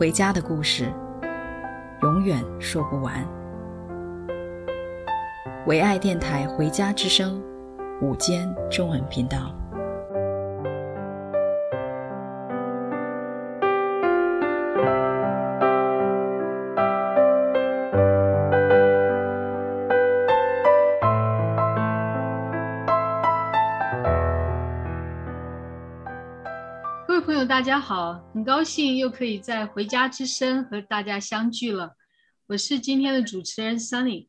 [0.00, 0.90] 回家的故事，
[2.00, 3.22] 永远说不完。
[5.66, 7.38] 唯爱电台《回家之声》
[8.00, 9.54] 午间中文频道。
[27.60, 31.94] 大家好，很高兴又可以在回家之声和大家相聚了。
[32.46, 34.28] 我是今天的主持人 Sunny，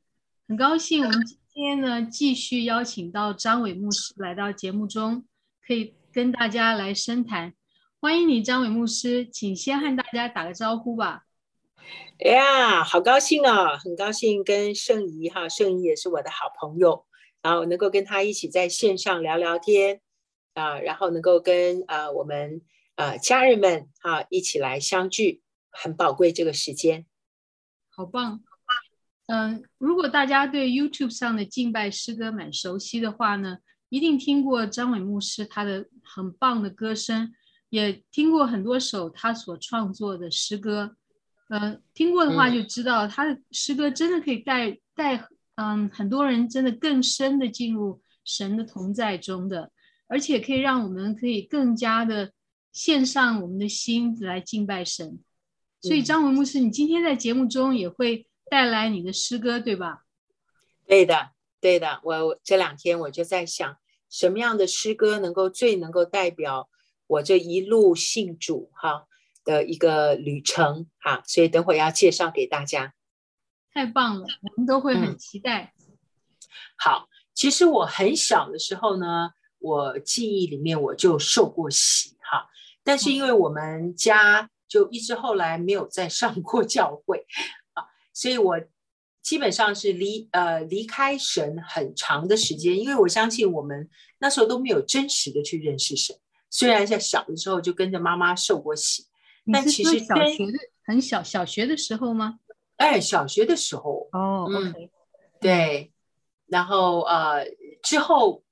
[0.49, 5.23] 很高兴我们今天呢继续邀请到张伟牧师来到节目中，
[5.65, 7.53] 可以跟大家来深谈。
[8.02, 11.23] 欢迎你，张伟牧师，请先和大家打个招呼吧。
[12.19, 17.05] 哎呀，好高兴啊，很高兴跟圣仪哈，圣仪也是我的好朋友，
[17.41, 20.02] 然后能够跟他一起在线上聊聊天
[20.53, 22.61] 啊，然后能够跟啊我们。
[23.02, 27.08] 呃，家人们啊，一起来相聚，很宝贵这个时间，
[27.89, 28.43] 好棒。
[29.25, 33.58] 嗯，如果大家对 YouTube 上的敬拜诗歌蛮熟悉的话呢，
[33.89, 37.33] 一定听过张伟牧师他的很棒的歌声，
[37.70, 40.95] 也听过很多首他所创作的诗歌。
[41.49, 49.71] 嗯，听过的话就知道他的诗歌真的可以带带嗯很多人真的更深的进入神的同在中的，
[50.08, 52.31] 而且可以让我们可以更加的。
[52.71, 55.20] 献上我们的心来敬拜神，
[55.82, 60.05] 所以张文牧师，你今天在节目中也会带来你的诗歌，对吧？
[60.86, 61.99] 对的，对的。
[62.04, 63.77] 我这两天我就在想，
[64.09, 66.70] 什么样的诗歌能够最能够代表
[67.08, 69.08] 我这一路信主哈
[69.43, 72.93] 的一个旅程哈，所以等会要介绍给大家。
[73.73, 75.73] 太棒了，我们都会很期待。
[75.80, 75.98] 嗯。
[76.77, 82.48] 好，其实我很小的时候呢，我记忆里面我就受过洗哈。
[82.83, 87.25] 但是因为我们家就一直后来没有再上过 教会
[87.73, 87.83] 啊，
[88.14, 88.59] 所以我
[89.21, 93.89] 基本上是离呃离开神很长的时间，因为我相信我们
[94.20, 96.15] 那时候都没有真实的去认识神。
[96.49, 99.05] 虽然在小的时候就跟着妈妈受过洗，
[99.52, 102.39] 但其实小学的很小小学的时候吗？
[102.77, 104.89] 哎，小学的时候哦，嗯，okay.
[105.39, 105.91] 对，
[106.47, 107.45] 然后呃
[107.83, 108.43] 之后。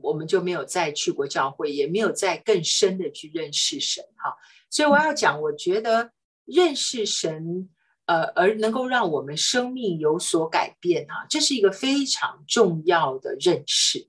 [0.00, 4.36] 我们就没有再去过教会，也没有再更深的去认识神哈。
[4.70, 6.10] 所以我要讲，我觉得
[6.44, 7.68] 认识神，
[8.06, 14.08] 呃，而能够让我们生命有所改变哈，这是一个非常重要的认识。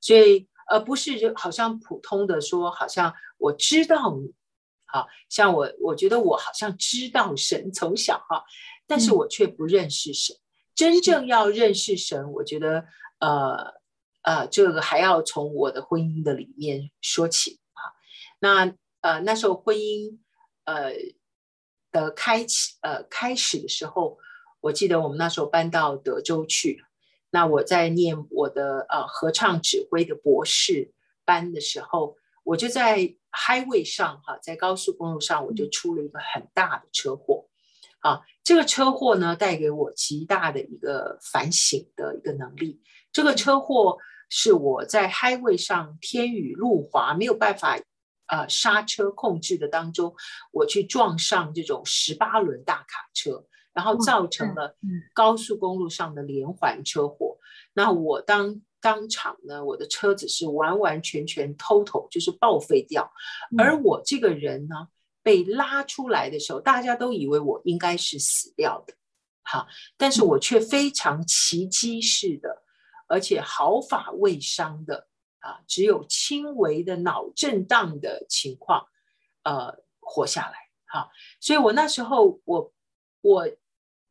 [0.00, 4.32] 所以，而不是就好像普通的说，好像我知道你，
[4.86, 8.44] 好像我我觉得我好像知道神从小哈，
[8.86, 10.36] 但是我却不认识神。
[10.74, 12.84] 真正要认识神，我觉得
[13.18, 13.75] 呃。
[14.26, 17.94] 呃，这个还要从我的婚姻的里面说起啊。
[18.40, 20.18] 那呃那时候婚姻
[20.64, 20.90] 呃
[21.92, 24.18] 的开启呃开始的时候，
[24.60, 26.82] 我记得我们那时候搬到德州去。
[27.30, 30.92] 那我在念我的呃合唱指挥的博士
[31.24, 37.46] 班的时候，我就在 highway 上哈，在高速公路上，我就出了一个很大的车祸。
[38.00, 42.82] 啊，这个车祸呢，带给我极大的一个反省的一个能力。
[43.12, 43.98] 这个车祸。
[44.28, 47.78] 是我在 highway 上天雨路滑，没有办法
[48.26, 50.14] 呃刹车控制的当中，
[50.52, 54.76] 我去撞上这种十八轮大卡车，然后造成了
[55.14, 57.38] 高速公路上的连环车祸。
[57.72, 63.12] 那我当当场呢，我的车子是完完全全 total 就是报废掉，
[63.56, 64.88] 而我这个人呢
[65.22, 68.94] 被拉出来的时候，大家都以为我应该是死掉的，
[69.44, 72.64] 好，但是我却非常奇迹式的。
[73.08, 75.06] 而且毫发未伤的
[75.38, 78.88] 啊，只有轻微的脑震荡的情况，
[79.44, 80.56] 呃，活下来
[80.86, 81.08] 哈。
[81.40, 82.72] 所以我那时候我
[83.20, 83.48] 我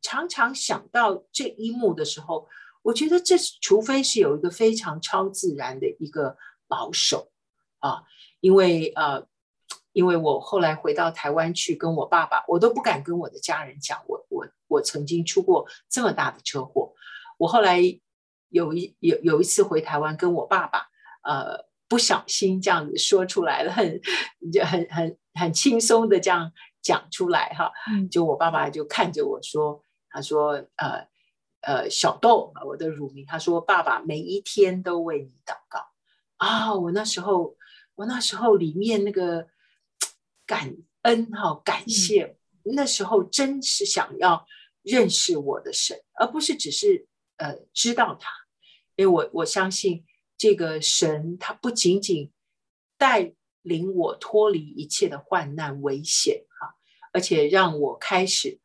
[0.01, 2.47] 常常想到这一幕的时候，
[2.83, 6.38] 我觉得这除非是有一个非常超自然的一个
[6.68, 7.31] 保守
[7.80, 8.03] 啊，
[8.39, 9.27] 因为呃，
[9.92, 16.94] 因为我后来回到台湾去跟我爸爸，我都不敢跟我的家人讲我我我曾经出过这么大的车祸，
[17.38, 18.00] 我后来。
[18.56, 20.88] 有一有有一次回台湾跟我爸爸，
[21.24, 24.00] 呃，不小心这样子说出来了，很
[24.50, 27.69] 就很很很轻松的这样讲出来哈。
[28.10, 31.06] 就我爸爸就看着我说，他说呃
[31.63, 35.86] 呃小豆啊，我的乳名，他说爸爸每一天都为你祷告
[36.38, 36.74] 啊。
[36.74, 37.57] 我那时候
[37.96, 39.48] 我那时候里面那个
[40.46, 44.48] 感恩哈感谢，嗯、那时候真是想要
[44.81, 47.06] 认识我的神，而不是只是
[47.36, 48.30] 呃知道他，
[48.95, 50.06] 因为我我相信。
[50.38, 52.30] 这个神，他不仅仅
[52.97, 56.75] 带领我脱离一切的患难危险哈，
[57.13, 58.59] 而且让我开始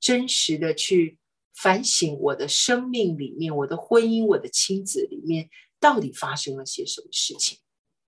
[0.00, 1.16] 真实的去
[1.54, 5.48] 反省我的生命里面、我的婚姻、我的亲子里面
[5.78, 7.60] 到底发生了些什么事情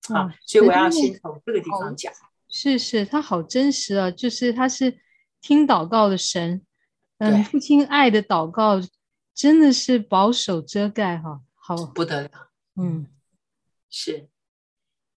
[0.08, 0.24] 啊。
[0.24, 2.12] 嗯，所以我要先从这个地方讲。
[2.48, 4.98] 是是，他好真实啊，就是他是
[5.40, 6.66] 听祷告的神，
[7.18, 8.80] 嗯，父亲爱的祷告
[9.32, 11.42] 真的是保守遮盖哈，
[11.76, 12.30] 好不得了。
[12.76, 13.06] 嗯，
[13.90, 14.30] 是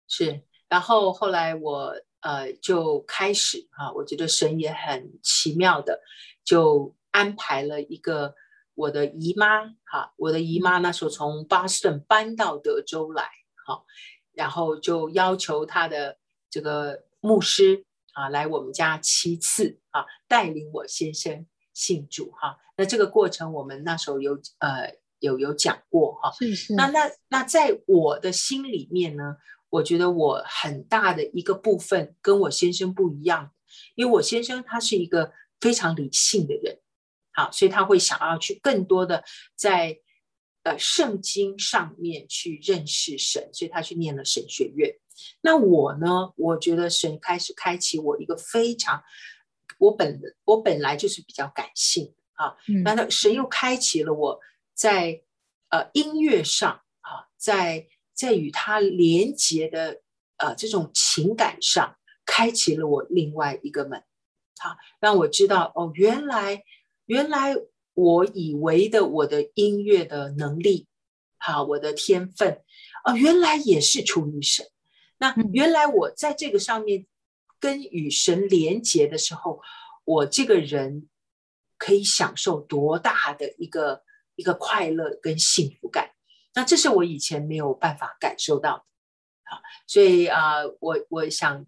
[0.05, 6.01] 是，然后后来我呃就开始啊，我觉得神也很奇妙的，
[6.43, 8.35] 就安排了一个
[8.75, 13.29] 我的姨妈哈，我的姨妈那时候从巴士顿搬到德州来
[13.65, 13.85] 哈，
[14.33, 16.17] 然后就要求她的
[16.49, 24.99] 这个牧师啊来我们家七次啊，带领我先生信主哈，那这个过程我们那时候有呃。
[25.21, 26.75] 有有讲过哈，是是。
[26.75, 29.37] 那那那在我的心里面呢，
[29.69, 33.51] 我觉得我很大的一个部分跟我先生不一样，
[33.95, 36.79] 因为我先生他是一个非常理性的人，
[37.31, 39.23] 好，所以他会想要去更多的
[39.55, 39.99] 在
[40.63, 44.93] 呃圣经上面去认识神，所以他去念了神学院。
[45.41, 49.03] 那我呢，我觉得神开始开启我一个非常，
[49.77, 54.39] 我本我本来就是比较感性啊，那他神又开启了我。
[54.81, 55.21] 在
[55.69, 60.01] 呃音乐上啊，在在与他连接的
[60.37, 64.03] 呃这种情感上，开启了我另外一个门，
[64.57, 66.63] 好，让我知道哦，原来
[67.05, 67.55] 原来
[67.93, 70.87] 我以为的我的音乐的能力，
[71.37, 72.63] 好，我的天分，
[73.03, 74.65] 啊，原来也是出于神。
[75.19, 77.05] 那原来我在这个上面
[77.59, 79.61] 跟与神连接的时候，
[80.05, 81.07] 我这个人
[81.77, 84.01] 可以享受多大的一个。
[84.41, 86.13] 一个快乐跟幸福感，
[86.55, 91.67] 那这是我以前没有办法感受到的，啊，所以啊，我我想，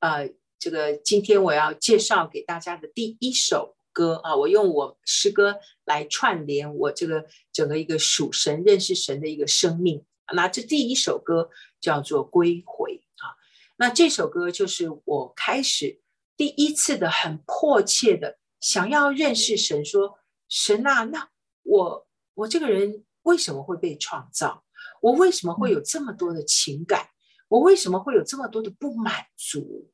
[0.00, 10.02] 呃，这个今天我要介绍给大家的第一首歌啊，我用我诗歌来串联我这个整个一个属神认识神的一个生命，
[10.34, 13.36] 那这第一首歌叫做《归回》啊，
[13.76, 16.00] 那这首歌就是我开始
[16.38, 20.18] 第一次的很迫切的想要认识神，说
[20.48, 21.28] 神啊，那。
[21.66, 24.64] 我我这个人为什么会被创造？
[25.02, 27.08] 我为什么会有这么多的情感？
[27.48, 29.90] 我为什么会有这么多的不满足？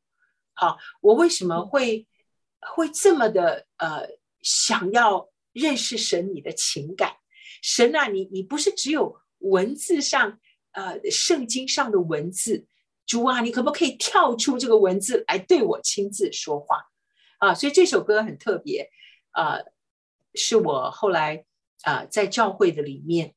[0.53, 2.07] 好，我为什么会
[2.61, 4.07] 会这么的呃
[4.43, 7.17] 想要认识神你的情感？
[7.63, 10.39] 神啊，你你不是只有文字上
[10.73, 12.67] 呃圣经上的文字，
[13.07, 16.85] 主啊，你可不可以跳出这个文字来对我亲自说话
[17.39, 17.55] 啊？
[17.55, 18.91] 所以这首歌很特别
[19.31, 19.73] 啊，呃，
[20.35, 21.47] 是我后来。
[21.83, 23.35] 啊、呃，在教会的里面，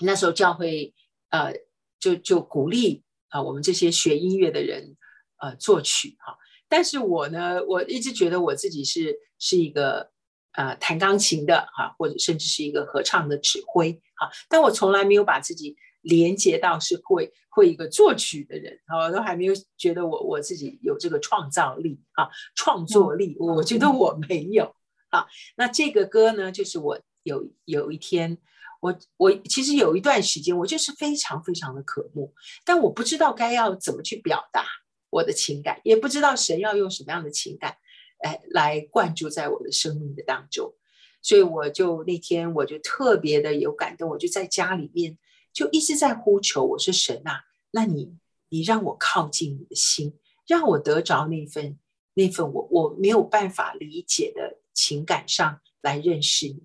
[0.00, 0.94] 那时候教会
[1.30, 1.54] 呃
[1.98, 4.96] 就就鼓励啊、呃、我们这些学音乐的人
[5.40, 6.36] 呃作曲哈，
[6.68, 10.10] 但是我呢，我一直觉得我自己是是一个
[10.52, 24.74] 呃弹钢琴的哈，或者甚至是一个合唱的指挥哈，但我从来没有把自己连接到是会会一个作曲的人啊，我都还没有觉得我我自己有这个创造力啊，创作力，我觉得我没有
[25.10, 25.26] 啊。
[25.56, 27.00] 那这个歌呢，就是我。
[27.26, 28.38] 有有一天，
[28.80, 32.32] 我我其实有一段时间，我就是非常非常的渴慕，
[32.64, 34.64] 但我不知道该要怎么去表达
[35.10, 37.76] 我的情感，也不知道神要用什么样的情感，
[38.18, 40.72] 哎，来灌注在我的生命的当中，
[41.20, 45.18] 所以我就那天我就特别的有感动，我就在家里面
[45.52, 47.42] 就一直在呼求，我说神啊，
[47.72, 48.16] 那你
[48.50, 50.14] 你让我靠近你的心，
[50.46, 51.76] 让我得着那份
[52.14, 56.62] 那份我我没有办法理解的情感上来认识你。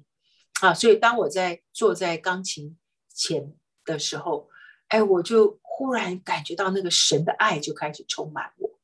[0.62, 2.78] 啊，所以当我在坐在钢琴
[3.10, 3.52] 前
[3.84, 4.48] 的时候，
[4.90, 8.80] 哎，我就忽然感觉到那个神的爱就开始充满我。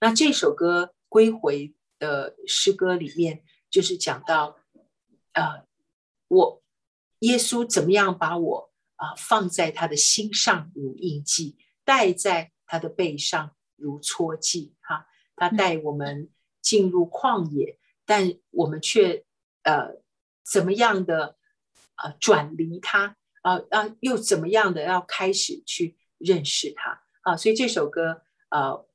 [0.00, 4.56] 那这首歌《归回》的诗歌里面，就是讲到，
[5.34, 5.66] 呃，
[6.28, 6.62] 我
[7.18, 14.74] 耶稣怎么样把我啊、呃、放在他的心上如印记，带在他的背上如戳记。
[14.80, 16.30] 哈，他带我们
[16.62, 19.26] 进入旷野，但我们却
[19.64, 20.00] 呃。
[20.44, 21.36] 怎么样的、
[22.02, 27.36] 呃、转离他啊啊又怎么样的要开始去认识他啊。
[27.36, 28.86] 所以这首歌，呃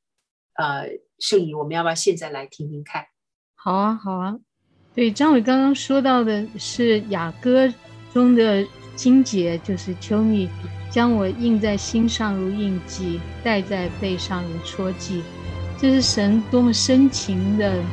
[0.55, 3.07] 呃，圣仪，我们要不要现在来听听看？
[3.55, 4.37] 好啊，好啊。
[4.93, 7.67] 对，张伟刚刚说到的是雅歌
[8.13, 10.49] 中的经节，就是求你
[10.89, 15.21] 将我印在心上如印记，带在背上如戳记。
[15.77, 17.83] 这是神多么深情的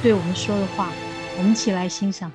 [0.00, 0.92] 对我们说的话，
[1.36, 2.30] 我们一起来欣赏。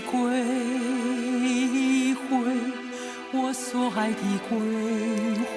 [0.00, 0.12] 归
[2.14, 2.26] 回，
[3.32, 4.58] 我所爱的归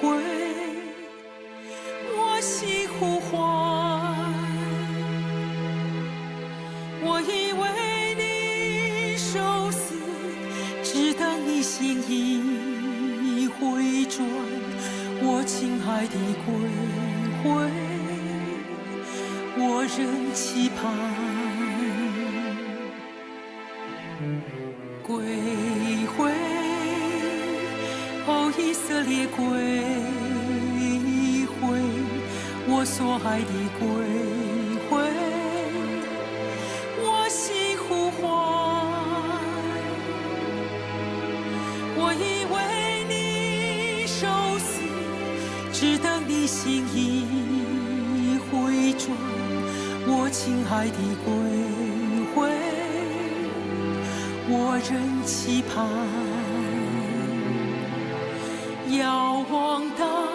[2.16, 3.38] 我心呼唤，
[7.02, 7.62] 我以为
[8.16, 9.94] 你受死，
[10.82, 14.26] 只等你心意回转，
[15.22, 16.48] 我亲爱的归
[17.42, 17.44] 回。
[19.62, 20.80] 我仍期盼
[29.00, 29.40] 哦，以色列归
[31.60, 31.64] 回，
[32.68, 33.82] 我所爱的归
[34.88, 34.92] 回，
[36.98, 38.20] 我心呼唤，
[41.96, 42.54] 我以为
[43.08, 44.18] 你受
[44.58, 44.68] 死，
[45.72, 46.98] 只等你心意
[48.50, 49.16] 回转。
[50.06, 51.28] 我亲爱的归
[52.34, 52.50] 回，
[54.48, 54.90] 我仍
[55.24, 55.86] 期盼，
[59.00, 60.29] 遥望当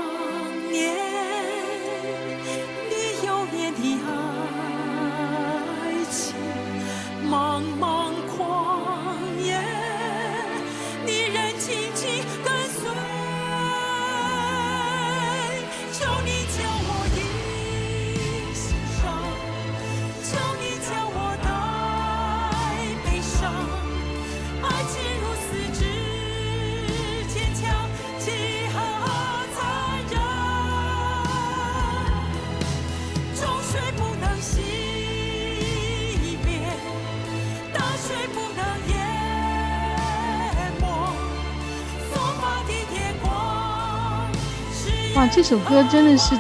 [45.26, 46.36] 哇，这首歌真的是，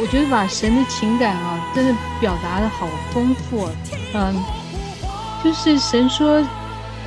[0.00, 3.68] 我觉得把神的情感啊，真的表达的好丰富。
[4.14, 4.40] 嗯，
[5.42, 6.40] 就是神说，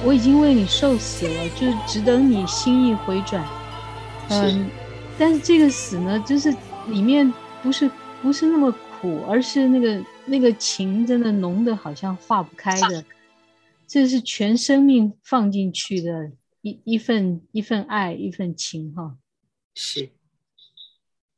[0.04, 3.42] 我已经为你受死了，就是只等你心意回转。
[4.32, 4.70] 嗯，
[5.18, 6.54] 但是这个死呢，就是
[6.88, 7.90] 里面不是
[8.22, 13.02] 不是那么苦，而是那个那个情真的浓的好像化不开的。
[13.88, 19.16] 这是全生命放进去的一一份一份爱，一份情哈。
[19.74, 20.10] 是。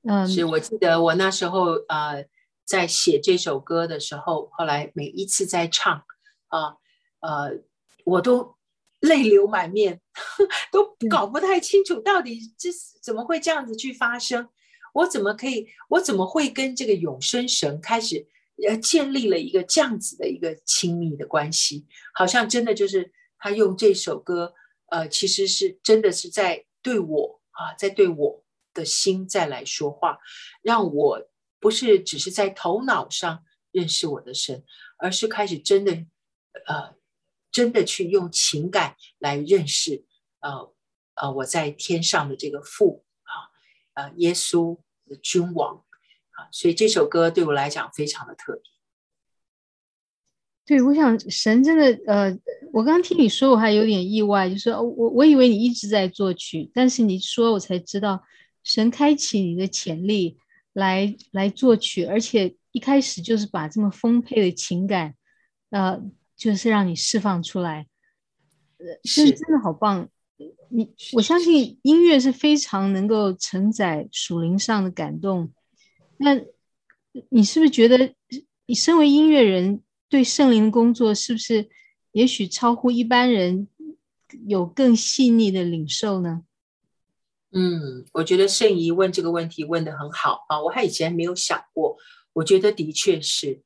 [0.08, 2.26] 嗯，是我记得我那时候呃，
[2.64, 6.04] 在写这首歌的时候，后来每一次在唱
[6.48, 6.78] 啊
[7.22, 7.60] 呃，
[8.06, 8.56] 我都
[9.00, 10.00] 泪流满面，
[10.72, 12.70] 都搞不太清楚到底这
[13.02, 14.48] 怎么会这样子去发生，
[14.94, 18.28] 我怎么可以，我怎么会跟这个永生神开始
[18.68, 24.54] 呃建立了一个这样子的一个亲密的关系，好像真的就是他用这首歌
[24.92, 28.45] 呃，其实是真的是在对我啊，在对我。
[28.76, 30.20] 的心再来说话，
[30.62, 31.28] 让我
[31.60, 34.64] 不是只是在头脑上认识我的神，
[35.00, 35.94] 而是开始真的，
[36.68, 36.96] 呃，
[37.52, 40.06] 真的去用情感来认识，
[40.42, 40.72] 呃，
[41.16, 43.50] 呃，我在天上的这个父啊，
[43.96, 44.78] 呃，耶稣
[45.08, 45.84] 的君王
[46.32, 48.62] 啊，所以这首歌对我来讲非常的特别。
[50.68, 52.32] 对，我想神真的，呃，
[52.74, 58.24] 我刚刚听你说，我还有点意外，就是我我以为你一直在作曲，但是你说我才知道。
[58.66, 60.38] 神开启你的潜力
[60.74, 65.16] 来来作曲，而且一开始就是把这么丰沛的情感，
[65.70, 66.02] 呃，
[66.36, 67.88] 就是让你释放出来，
[68.80, 70.10] 呃，真真的好棒。
[70.70, 75.54] 你我相信音乐是非常能够承载属灵上的感动。
[76.18, 76.36] 那
[77.30, 78.14] 你是不是觉得，
[78.66, 81.70] 你身为音乐人，对圣灵的工作是不是
[82.12, 83.68] 也许超乎一般人，
[84.48, 86.44] 有更细腻的领受呢？
[87.58, 91.96] 嗯，我觉得圣仪问这个问题问的很好啊，我还以前没有想过，
[92.34, 93.62] 我觉得的确是，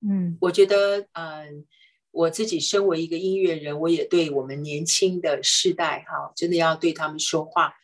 [0.00, 1.64] 嗯，我觉得嗯，
[2.10, 7.74] 我自己身为一个音乐人，我也对我们年轻的世代哈，真的要对他们说话，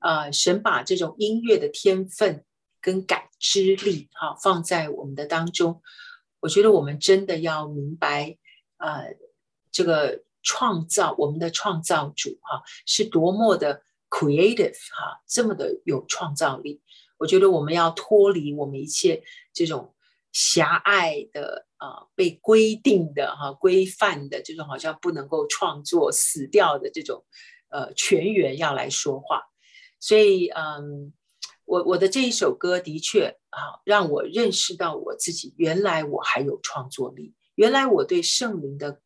[0.00, 2.44] 啊，神把这种音乐的天分
[2.82, 5.80] 跟感知力哈放在我们的当中，
[6.40, 8.36] 我觉得我们真的要明白，
[8.76, 9.16] 呃，
[9.72, 13.84] 这个创造我们的创造主哈是多么的。
[14.10, 16.80] Creative 哈，这么的有创造力，
[17.18, 19.22] 我觉得我们要脱离我们一切
[19.52, 19.94] 这种
[20.32, 27.24] 狭隘的呃被规定的哈、规范的这种好像不能够创作死掉的这种
[27.68, 29.42] 呃全员要来说话，
[30.00, 31.12] 所以嗯，
[31.66, 39.02] 我我的这一首歌的确啊，让我认识到我自己，原来我还有创作力，原来我对圣灵的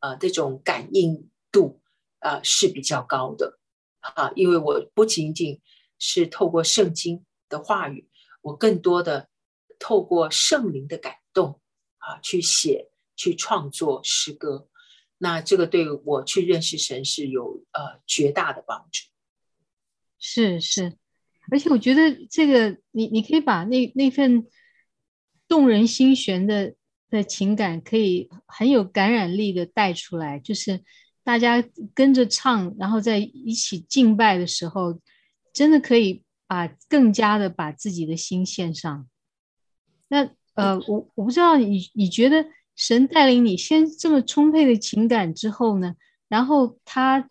[0.00, 1.82] 呃这种感应度
[2.20, 3.58] 呃是比较高的。
[4.14, 5.60] 啊，因为我不仅仅
[5.98, 8.08] 是透过圣经的话语，
[8.42, 9.28] 我更多的
[9.78, 11.60] 透过圣灵的感动
[11.98, 14.68] 啊，去写、去创作诗歌。
[15.18, 19.08] 那这个对我去认识神是有呃绝大的帮助。
[20.18, 20.96] 是是，
[21.50, 24.46] 而且我觉得这个你你可以把那那份
[25.48, 26.74] 动人心弦的
[27.08, 30.84] 的情感，可以很有感染力的带出来，就是
[31.26, 34.98] 大家跟着唱，然后在一起敬拜的时候，
[35.52, 36.22] 真的可以。
[36.48, 39.08] 把更加的把自己的心献上。
[40.06, 45.96] 那呃，我我不知道你你觉得神带领你先这么充沛的情感之后呢，
[46.28, 47.28] 然后他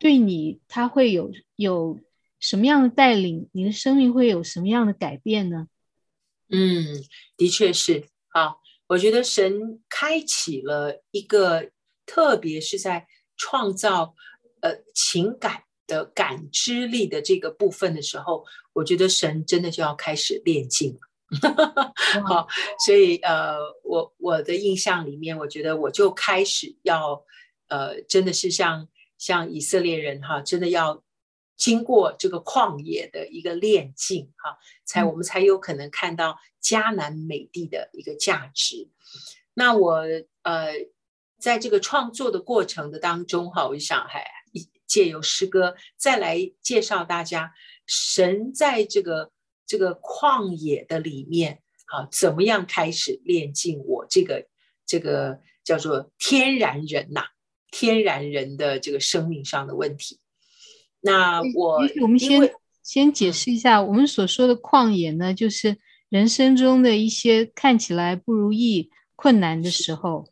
[0.00, 2.00] 对你他会有有
[2.40, 3.48] 什么样的带领？
[3.52, 5.68] 你的生命会有什么样的改变呢？
[6.48, 6.84] 嗯，
[7.36, 8.56] 的确是啊，
[8.88, 11.70] 我觉得神开启了一个，
[12.04, 13.06] 特别是在
[13.38, 14.14] 创造
[14.60, 15.62] 呃情感。
[15.88, 21.00] 的感知力的这个部分的时候，我觉得神真的就要开始炼净了。
[22.28, 22.46] 好，
[22.84, 27.24] 所以呃，我我的印象里面，我觉得我就开始要
[27.68, 31.02] 呃，真的是像像以色列人哈，真的要
[31.56, 38.90] 经过这个旷野的一个炼境哈，才我们才有可能看到迦南美地的一个价值。
[39.54, 40.04] 那我
[40.42, 40.74] 呃，
[41.38, 44.24] 在这个创作的过程的当中哈，我就想还。
[44.88, 47.52] 借由诗歌再来介绍大家，
[47.86, 49.30] 神在这个
[49.66, 54.46] 这个旷野的里面，好，怎么样开始炼尽我这个
[54.86, 57.26] 这个叫做天然人呐、啊，
[57.70, 60.18] 天然人的这个生命上的问题。
[61.00, 62.50] 那我我们先
[62.82, 65.76] 先解释一下，我们所说的旷野呢，就是
[66.08, 70.26] 人生中的一些看起来不如意、困难的时候。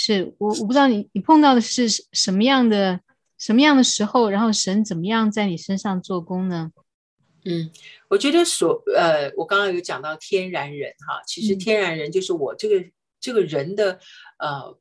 [0.00, 3.00] 是我，我不知道你你碰到的是什么样的
[3.36, 6.70] 什么样的时候，然后神怎么样在你身上做工呢？
[7.44, 7.68] 嗯，
[8.08, 13.98] 我觉得所呃，我刚刚有讲到天然人哈，其实天然人就是我这个、嗯、这个人的
[14.38, 14.78] 呃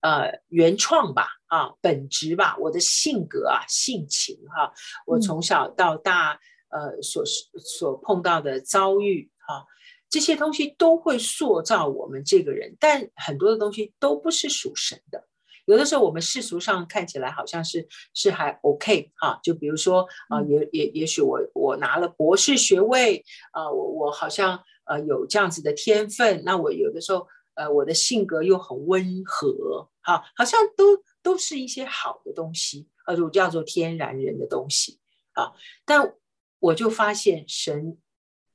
[0.00, 4.72] 呃原创吧啊，本质吧，我的性格啊，性情哈，
[5.04, 6.40] 我从小到大、
[6.70, 9.66] 嗯、呃所所碰到的遭遇哈。
[10.10, 15.26] 这些东西都会塑造我们这个人，但很多的东西都不是属神的。
[15.66, 34.98] 有的时候我们世俗上看起来好像是是还 OK 哈，就比如说啊，也也也许我我拿了博士学位啊，我我好像呃有这样子的天分，那我有的时候呃我的性格又很温和哈，好像都都是一些好的东西，呃，就叫做天然人的东西
[35.34, 35.52] 啊。
[35.84, 36.14] 但
[36.60, 37.98] 我就发现神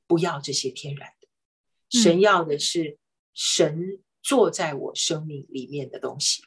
[0.07, 1.09] 不要这些天然。
[1.93, 2.97] 神要的是
[3.33, 6.43] 神坐在我生命里面的东西，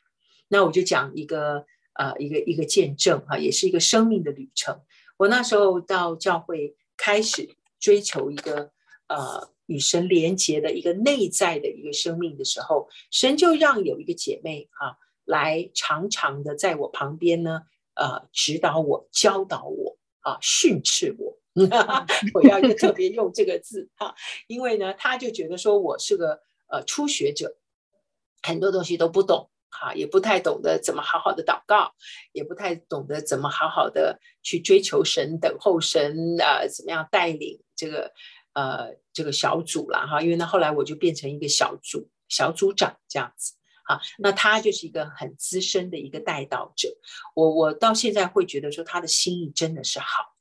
[0.49, 4.81] 那我就讲一个呃一个一个见证哈，也是一个生命的旅程。
[5.17, 8.73] 我那时候到教会开始追求一个
[9.07, 17.63] 呃与神连结的一个内在的一个生命的时候，神就让有一个姐妹哈来常常的在我旁边呢
[17.95, 21.39] 呃指导我、教导我啊训斥我。
[22.35, 24.15] 我要特别用这个字哈，
[24.47, 27.57] 因为呢，他就觉得说我是个呃初学者，
[28.43, 31.93] 很多东西都不懂哈，也不太懂得怎么好好的祷告，
[32.33, 38.13] 也不太懂得怎么好好的去追求神、等候神啊、呃，怎么样带领这个
[38.53, 40.21] 呃这个小组啦哈。
[40.21, 46.89] 因为呢，后来我就变成一个小组小组长这样子啊，那他就是一个很资深的一个带导者，
[47.35, 50.36] 我我到现在会觉得说他的心意真的是好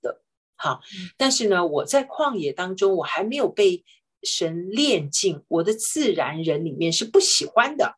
[0.65, 0.69] 的。
[0.69, 0.81] 好，
[1.15, 3.83] 但是呢，我在旷野当中，我还没有被
[4.23, 7.97] 神炼净，我的自然人里面是不喜欢的。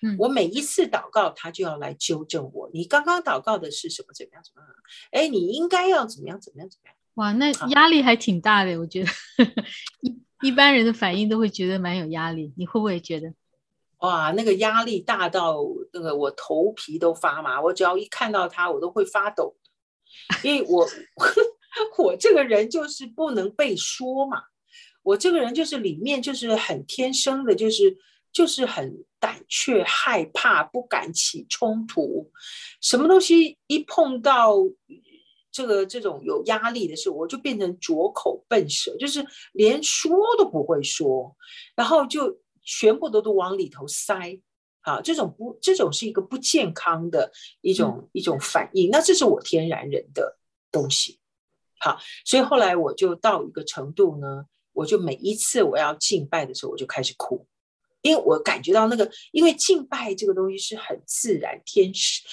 [0.00, 2.70] 嗯，我每一次祷告，他就要来纠正我。
[2.72, 4.12] 你刚刚祷告的是什么？
[4.14, 4.42] 怎么样？
[4.44, 4.70] 怎么样？
[5.10, 6.40] 哎，你应该要怎么样？
[6.40, 6.70] 怎么样？
[6.70, 6.96] 怎么样？
[7.14, 9.10] 哇，那压力还挺大的，我觉得。
[10.02, 13.32] 一一般人的反应都会觉得蛮有压力，你会不会觉得？
[13.98, 15.58] 哇，那个压力大到
[15.92, 19.56] 那个我头皮都发麻，我只要一看到他，我都会发抖，
[20.42, 20.86] 因为我。
[21.98, 24.42] 我这个人就是不能被说嘛，
[25.02, 27.96] 我这个人就是里面就是很天生的，就是
[28.32, 32.30] 就是很胆怯、害怕、不敢起冲突，
[32.80, 34.56] 什么东西一碰到
[35.50, 41.36] 这个这种有压力的时候，我就变成拙口笨舌，就是连说都不会说，
[41.76, 44.40] 然后就全部都都往里头塞。
[44.80, 47.32] 啊，这种不，这种是一个不健康的
[47.62, 48.90] 一种、嗯、一种反应。
[48.90, 50.36] 那这是我天然人的
[50.70, 51.18] 东西。
[51.84, 57.46] 好，所以后来我就到一个程度呢，我就每一次我要敬拜的时候，我就开始哭，
[58.00, 62.24] 因为我感觉到那个，因为敬拜这个东西是很自然、天生、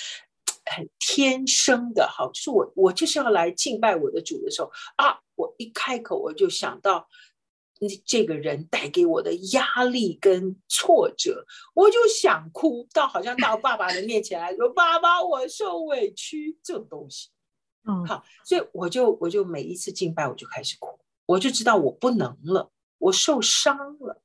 [0.73, 2.07] 很天生的。
[2.07, 7.07] 好，就是我我就是要来敬拜我的主的时候啊，我一开口我就想到。
[8.05, 17.29] 这个人带给我的压力跟挫折，我就想哭，到好像到爸爸的面前来说：“爸爸，我受委屈。”这种东西，
[17.85, 24.21] 嗯，好，所以我就我就每一次敬拜，我就开始哭，我就知道我不能了，我受伤了，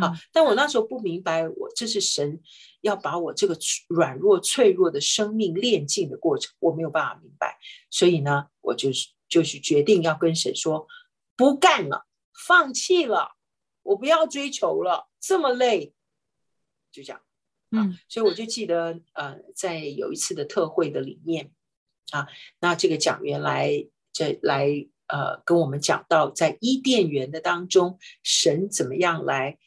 [0.00, 2.40] 好，但我那时候不明白，我这是神
[2.80, 3.56] 要把我这个
[3.88, 7.58] 软弱脆弱的生命炼净的过程，我没有办法明白，
[7.90, 10.86] 所以呢，我就是就是决定要跟神说
[11.36, 12.06] 不干了。
[12.34, 13.36] 放弃了，
[13.82, 15.94] 我不要追求了，这么累，
[16.90, 17.22] 就这样，
[17.70, 21.52] 嗯，所以我就记得，呃，在有一次的特会的里面，
[22.10, 22.26] 啊，
[22.60, 24.66] 那这个讲员来这来，
[25.06, 29.58] 呃，跟我们讲到，在伊甸园的当中，神怎么样来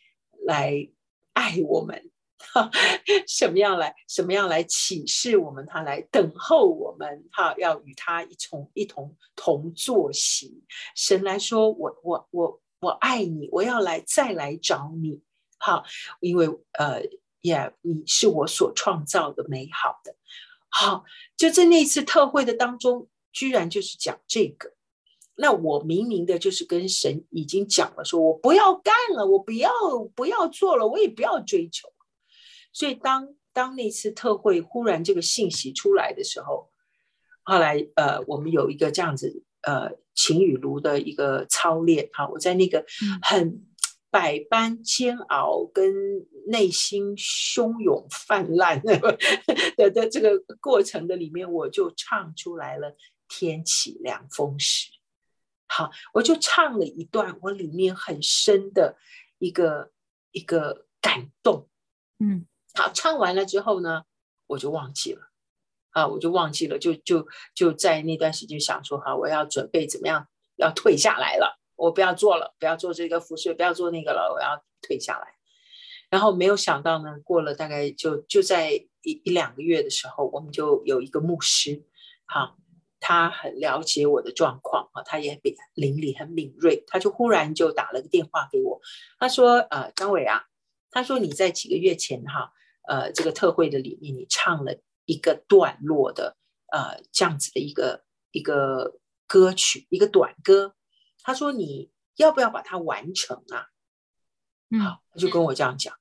[0.45, 0.89] 来
[1.33, 2.69] 爱我们，哈，
[3.27, 10.63] 什么样来，什么样来启示我们，他来等候我们，哈，要与他一同一同同坐席。
[10.95, 12.61] 神来说，我我我。
[12.81, 15.19] 我爱你，我要来再来找你，
[15.57, 15.83] 哈，
[16.19, 17.01] 因为呃，
[17.41, 20.15] 呀，你是我所创造的美好的，
[20.77, 21.05] 好，
[21.37, 24.73] 就在那次特会的当中，居然就是讲这个，
[25.35, 29.71] 那我明明的就是跟神已经讲了，说我不要干了，我不要
[30.13, 31.87] 不要做了，我也不要追求，
[32.73, 36.69] 所以当当那次特会忽然这个信息出来的时候，
[37.43, 39.43] 后来呃，我们有一个这样子。
[39.67, 42.85] 呃，晴雨炉的一个操练哈，我在那个
[43.23, 43.65] 很
[44.15, 45.93] 百般煎熬跟
[46.47, 48.97] 内心汹涌泛滥的
[49.91, 52.95] 的这个过程的里面，我就唱出来了
[53.27, 54.89] “天起凉风时”。
[55.67, 58.95] 好，我就唱了一段我里面很深的
[59.37, 59.91] 一个
[60.31, 61.67] 一个感动。
[62.19, 64.03] 嗯，好，唱完了之后呢，
[64.47, 65.29] 我就忘记了。
[65.89, 75.35] 啊，我就忘记了，就就就在那段时间想说，哈，我要准备怎么样，要退下来了，我不要做了，不要做这个服饰，不要做那个了，我要退下来。
[76.09, 81.83] 然后没有想到呢，过了大概就就在一一两个月的时候，我们就有一个牧师，
[82.25, 82.55] 哈，
[82.99, 88.79] 他很了解我的状况啊，他也比邻里很敏锐，他就忽然就打了个电话给我，
[89.19, 90.43] 他说，呃，张伟啊，
[90.91, 92.51] 他说你在几个月前哈，
[92.87, 94.75] 呃，这个特会的里面你唱了。
[95.07, 96.35] 一个段落的，
[96.73, 100.73] 呃，这样子的一个一个歌曲，一个短歌。
[101.25, 103.67] 他说：“你要不要把它完成啊？”
[104.79, 105.95] 好，他就跟我这样讲。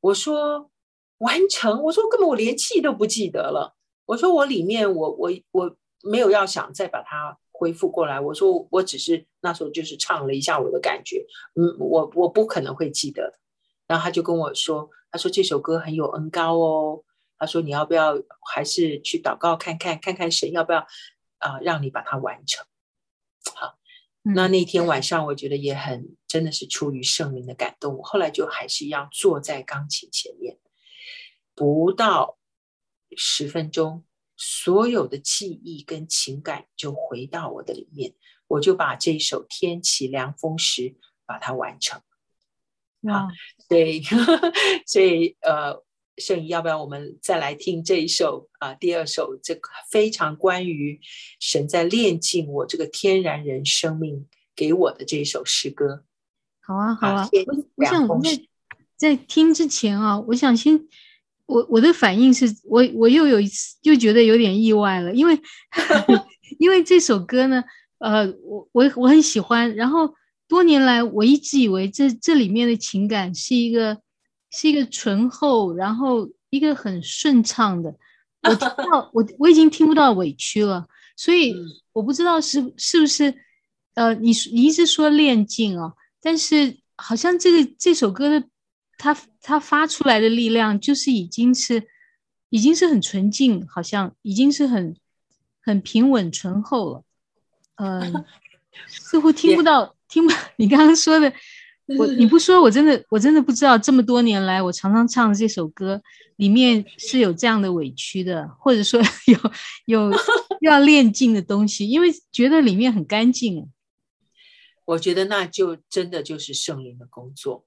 [0.00, 0.70] 我说
[1.18, 13.38] ：“完成？”我说：“根本我连记都不记得了。”我说：“我里面我我我没有要想再把它恢复过来。”我说：“我只是那时候就是唱了一下我的感觉，嗯，我我不可能会记得。”
[13.88, 17.02] 然后他就跟我说：“他说这首歌很有恩高哦。”
[17.38, 18.14] 他说：“你要不要
[18.52, 20.78] 还是去祷告看看，看看神要不要
[21.38, 22.64] 啊、呃，让你把它完成？”
[23.56, 23.76] 好，
[24.22, 27.96] 那那天晚上我觉得也很真的是出于圣灵的感动。
[27.98, 30.58] 我后来就还是一样坐在钢琴前面，
[31.54, 32.38] 不到
[33.16, 34.04] 十分钟，
[34.36, 38.14] 所有的记忆跟情感就回到我的里面，
[38.46, 40.82] 我就把这首《天起凉风时》
[41.26, 42.00] 把它完成。
[43.08, 43.28] 啊，
[43.68, 44.02] 对，
[44.86, 45.84] 所以 呃。
[46.18, 48.74] 圣仪，要不要我们再来听这一首啊？
[48.74, 51.00] 第二首这个非常关于
[51.40, 56.04] 神在炼尽我这个天然人生命给我的这一首诗歌。
[56.60, 57.28] 好啊，好啊。
[57.46, 58.40] 我我想我在
[58.96, 60.86] 在听之前啊，我想先
[61.46, 65.40] 我我的反应是我我又有一次又觉得有点意外了，因为
[66.58, 67.64] 因为这首歌呢，
[67.98, 70.14] 呃，我我我很喜欢，然后
[70.46, 74.02] 多年来我一直以为这这里面的情感是一个。
[74.52, 77.92] 是一个醇厚，然后一个很顺畅的。
[78.42, 80.86] 我听到 我我已经听不到委屈了，
[81.16, 81.54] 所以
[81.92, 83.34] 我不知道是是不是，
[83.94, 88.46] 呃，你你一直说练劲啊，但是好像这个这首歌的
[88.98, 91.88] 它它发出来的力量就是已经是
[92.50, 94.94] 已经是很纯净，好像已经是很
[95.60, 97.04] 很平稳醇厚了。
[97.76, 98.24] 嗯、 呃，
[98.86, 101.32] 似乎听不到.听不到你刚刚说的。
[101.98, 103.76] 我你不说，我真的我真的不知道。
[103.78, 106.00] 这么多年来，我常常唱这首歌，
[106.36, 109.38] 里面是有这样的委屈的，或者说 有
[109.86, 110.10] 有
[110.62, 113.70] 要练净的东西，因为觉得里面很干净。
[114.84, 117.64] 我觉得那就真的就是圣灵的工作，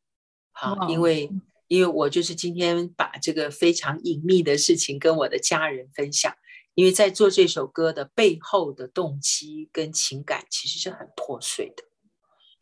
[0.52, 1.32] 好，因为
[1.68, 6.36] 因为我就是今天把这个非常隐秘的事情跟我的家人分享，
[6.76, 11.84] 因为在做这首歌的背后的动机跟情感其实是很破碎的。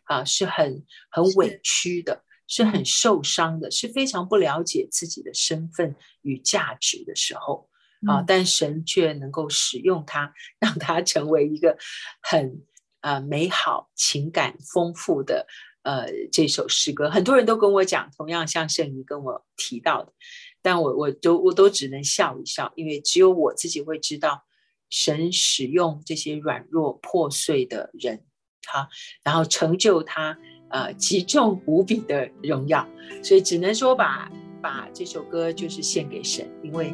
[0.05, 7.69] 啊，是很很委屈的，是，很受伤的，是非常不了解自己的身份与价值的时候
[8.07, 11.77] 啊，嗯、但神却能够使用它，让它成为一个
[12.21, 12.61] 很
[13.01, 15.47] 呃美好、情感丰富的
[15.83, 17.09] 呃这首诗歌。
[17.09, 20.13] 很多人都跟我讲，同样像圣仪跟我提到的，
[20.61, 24.43] 但我我都我都只能笑一笑，因为只有我自己会知道，
[24.89, 28.25] 神使用这些软弱破碎的人。
[28.71, 28.87] 好，
[29.23, 30.37] 然后成就他
[30.69, 32.87] 呃极重无比的荣耀，
[33.21, 36.93] 所以只能说把把这首歌就是献给神，因为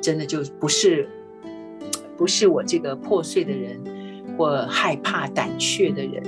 [0.00, 1.08] 真的就不是
[2.16, 3.80] 不是我这个破碎的人
[4.36, 6.22] 或害怕胆怯的人，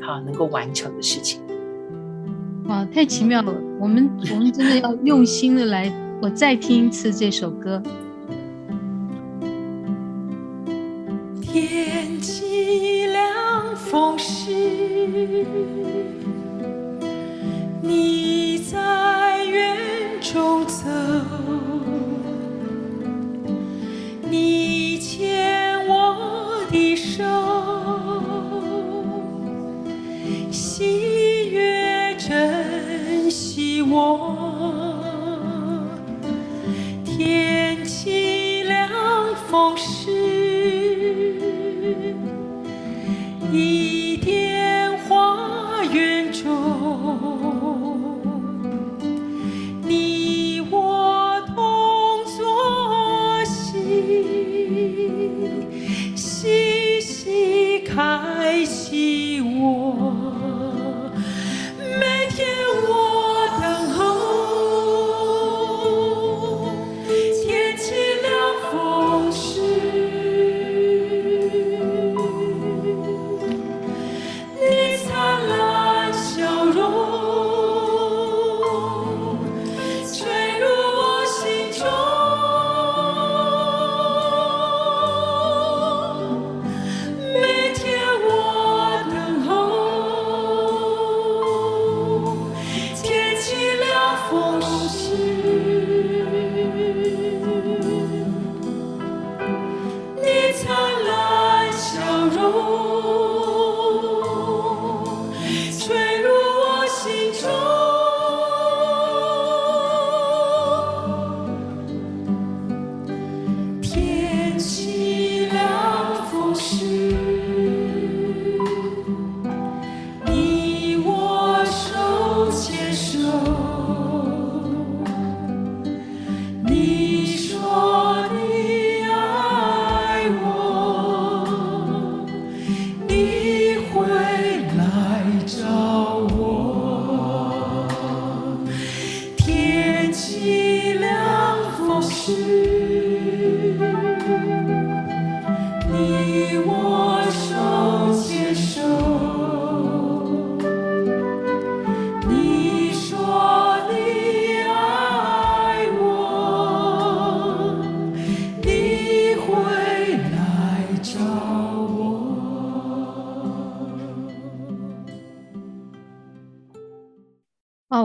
[0.00, 1.42] 好能够完成的事情。
[2.66, 3.52] 哇，太奇妙了！
[3.78, 7.82] 我们我们真的要用心的来，我再听一次这首歌。
[11.42, 13.03] 天气凉
[13.90, 14.50] 风是，
[17.82, 19.76] 你在园
[20.20, 20.84] 中走，
[24.30, 27.22] 你牵我的手，
[58.64, 59.13] 开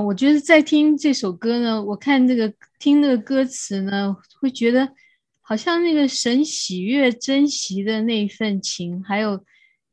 [0.02, 4.94] 我觉得在听这首歌呢，我看这个听那个歌词呢，会觉得
[5.42, 9.44] 好像那个神喜悦珍惜的那一份情，还有，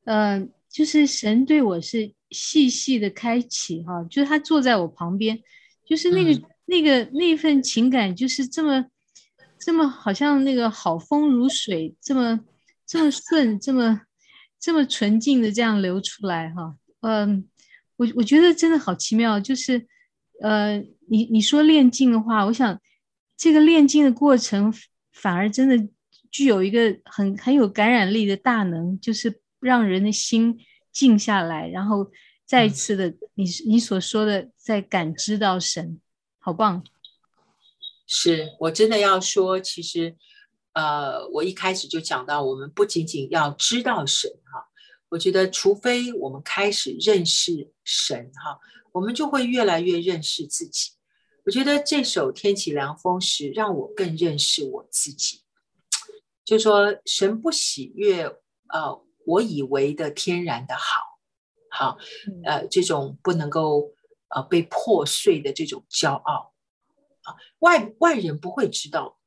[0.05, 5.41] 呃，就是神对我是细细的开启哈，就是他坐在我旁边，
[5.85, 8.85] 就是那个、嗯、那个那份情感，就是这么
[9.59, 12.41] 这么好像那个好风如水，这么
[12.87, 14.03] 这么顺，这么
[14.61, 17.49] 这么纯净的这样流出来哈，嗯，
[17.97, 19.87] 我我觉得真的好奇妙，就是。
[20.43, 22.81] 呃，你你说炼静的话，我想
[23.37, 24.73] 这个炼静的过程
[25.13, 25.89] 反而真的
[26.31, 30.59] 具有一个很很有感染力的大能，就是让人的心
[30.93, 32.11] 静下来，然后
[32.45, 36.01] 再一次的你你所说的在感知到神，
[36.39, 36.85] 好棒！
[38.07, 40.15] 是我真的要说，其实
[40.75, 44.69] 呃，我一开始就讲到，我们不仅仅要知道神哈，
[45.09, 48.61] 我觉得除非我们开始认识神哈。
[48.97, 50.93] 我们就会越来越认识自己。
[51.45, 55.43] 我觉得这首《天起凉风时》让我更认识我自己。
[56.47, 61.19] 就说神不喜悦，呃，我以为的天然的好，
[61.71, 61.99] 好，
[62.47, 63.93] 呃，这种不能够
[64.29, 66.55] 呃被破碎的这种骄傲，
[67.25, 69.19] 啊，外外人不会知道，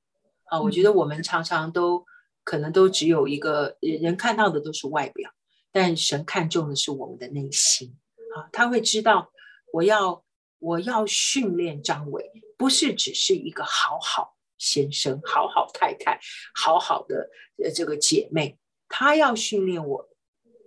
[0.45, 2.03] 啊，我觉得我们常常都
[2.43, 5.29] 可能都只有一个人看到的都是外表，
[5.71, 7.95] 但神看重的是我们的内心，
[8.35, 9.31] 啊，他会知道
[9.73, 10.23] 我要
[10.59, 14.35] 我要训练张伟，不是只是一个好好。
[14.57, 16.19] 先生，好好太太，
[16.53, 17.29] 好好的
[17.63, 18.57] 呃这个姐妹，
[18.89, 20.09] 她要训练我，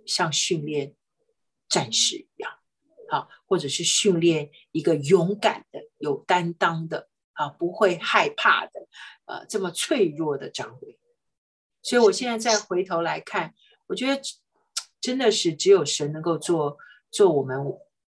[0.03, 0.95] 像训练
[1.69, 2.57] 战士一样，
[3.11, 8.87] 啊，或者是训练一个勇敢的、有担当的啊，不会害怕的，
[9.25, 10.97] 呃，这么脆弱的张伟。
[11.83, 13.53] 所以我现在再回头来看，
[13.85, 14.19] 我觉得
[14.99, 16.79] 真的是只有神能够做
[17.11, 17.63] 做我们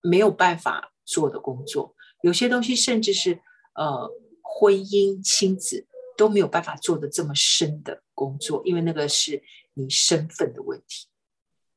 [0.05, 3.41] 没有办法做的工作，有些东西甚至是
[3.75, 4.09] 呃。
[4.57, 5.85] 婚姻、亲子
[6.17, 11.09] 都没有办法做得这么深的工作，因为那个是你身份的问题，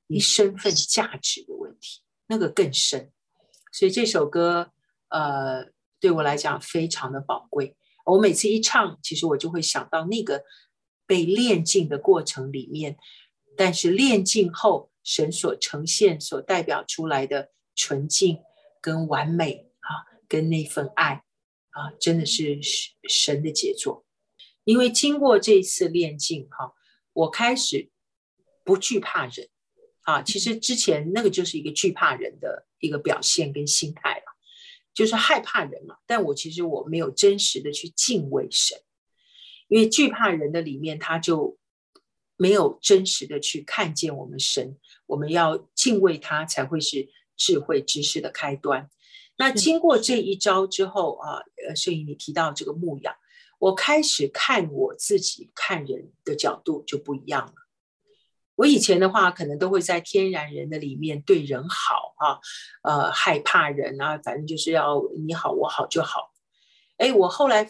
[0.06, 3.12] 你身份价值的问题，那个更深。
[3.72, 4.72] 所以这首歌，
[5.08, 5.66] 呃，
[6.00, 7.76] 对我来讲非常的宝贵。
[8.06, 10.44] 我每次一唱，其实我就会想到那个
[11.08, 12.98] 被炼净的过程里面，
[13.56, 18.40] 但是炼净后，神所呈现、所代表出来的纯净
[18.82, 21.24] 跟完美啊，跟那份爱。
[21.70, 22.60] 啊，真的是
[23.08, 24.04] 神的杰作，
[24.64, 26.74] 因为经过这一次炼净，哈，
[27.14, 27.92] 我开始
[28.64, 29.48] 不惧怕人，
[30.02, 34.24] 啊，其实之前那个就是一个惧怕人的一个表现跟心态了，
[34.92, 35.98] 就是害怕人嘛。
[36.08, 38.80] 但我其实我没有真实的去敬畏神，
[39.68, 41.60] 因为惧怕人的里面，他就
[42.38, 48.90] 没有真实的去看见我们神，我们要敬畏他，才会是智慧知识的开端。
[49.38, 53.16] 那经过这一招之后啊，呃，摄影你提到这个牧养，
[53.60, 57.54] 我开始看我自己看人的角度就不一样了。
[58.56, 62.40] 我以前的话，可能都会在天然人的里面对人好啊，
[62.82, 66.32] 呃，害怕人啊，反正就是要你好我好就好。
[66.98, 67.70] 哎，我后来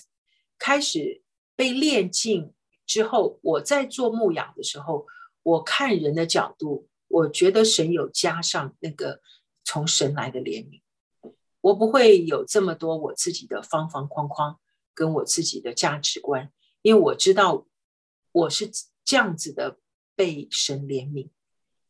[0.57, 1.21] 开始
[1.57, 2.53] 被练进
[2.85, 5.05] 之后，我在做牧养的时候，
[5.43, 9.19] 我看人的角度，我觉得神有加上那个
[9.67, 10.81] 从神来的怜悯。
[11.59, 14.57] 我不会有这么多我自己的方方框框，
[14.93, 16.49] 跟我自己的价值观，
[16.81, 17.67] 因为我知道
[18.31, 18.71] 我是
[19.03, 19.77] 这样子的
[20.15, 21.31] 被神怜悯。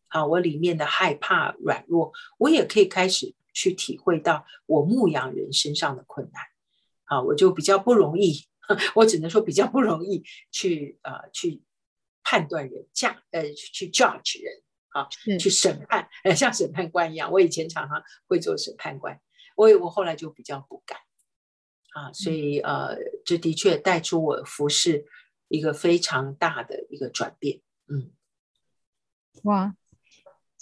[0.07, 6.41] 好，我里面的害怕、软弱，我也可以开始去体会到我牧羊人身上的困难。
[7.03, 8.47] 好，我就比较不容易，
[8.95, 11.61] 我只能说比较不容易去呃去
[12.23, 14.63] 判断人价呃去 judge 人
[14.97, 15.07] 啊，
[15.39, 17.31] 去审判，呃像审判官一样。
[17.31, 19.19] 我以前常常会做审判官。
[19.55, 20.97] 我我后来就比较不敢
[21.93, 25.05] 啊，所以呃，这的确带出我服饰
[25.47, 27.59] 一个非常大的一个转变。
[27.87, 28.11] 嗯，
[29.43, 29.75] 哇，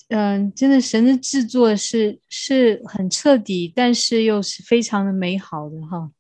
[0.10, 6.12] 嗯、呃，真的神的制作是是很彻底，但是又是非常的美好的哈。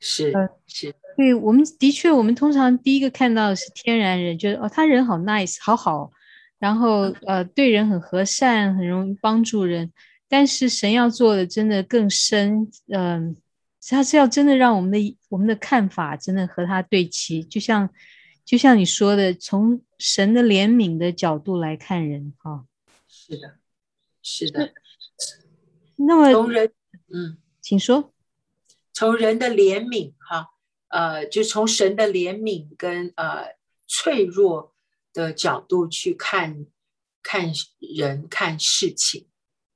[0.00, 6.12] 是、呃、是，对，我们的确，我们通常第一个看到的是天然人，觉得哦，他人好 nice，好好，
[6.58, 9.92] 然后呃，对人很和善，很容易帮助人。
[10.28, 13.36] 但是神要做的真的更深，嗯、呃，
[13.88, 17.88] 他是要真的让我们的我们的看法真的和他对齐，就像
[18.44, 22.66] 就像你说的，从神的怜悯的角度来看人，哈、哦，
[23.08, 23.54] 是的，
[24.22, 24.72] 是的。
[25.96, 26.72] 那么从人，
[27.12, 28.12] 嗯，请说，
[28.92, 30.50] 从人的怜悯，哈，
[30.88, 34.74] 呃，就从神的怜悯跟呃脆弱
[35.18, 36.66] 的角度去看
[37.22, 39.28] 看人看事情。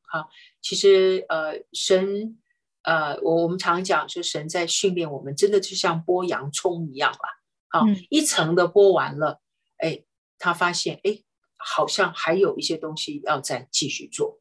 [0.02, 2.38] 好，其实呃，神
[2.82, 7.18] 呃，我我们常讲说，神在训练我们，真的就像剥洋葱一样啦。
[7.68, 9.40] 好，嗯、一层的剥完了，
[9.78, 10.04] 哎，
[10.38, 11.22] 他发现哎，
[11.56, 14.40] 好像还有一些东西要再继续做。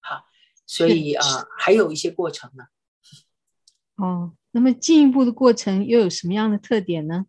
[0.00, 0.24] 好，
[0.66, 2.64] 所以啊、呃，还有一些过程呢。
[3.96, 7.26] 哦，那么进一步的过程又有什么样的特点呢？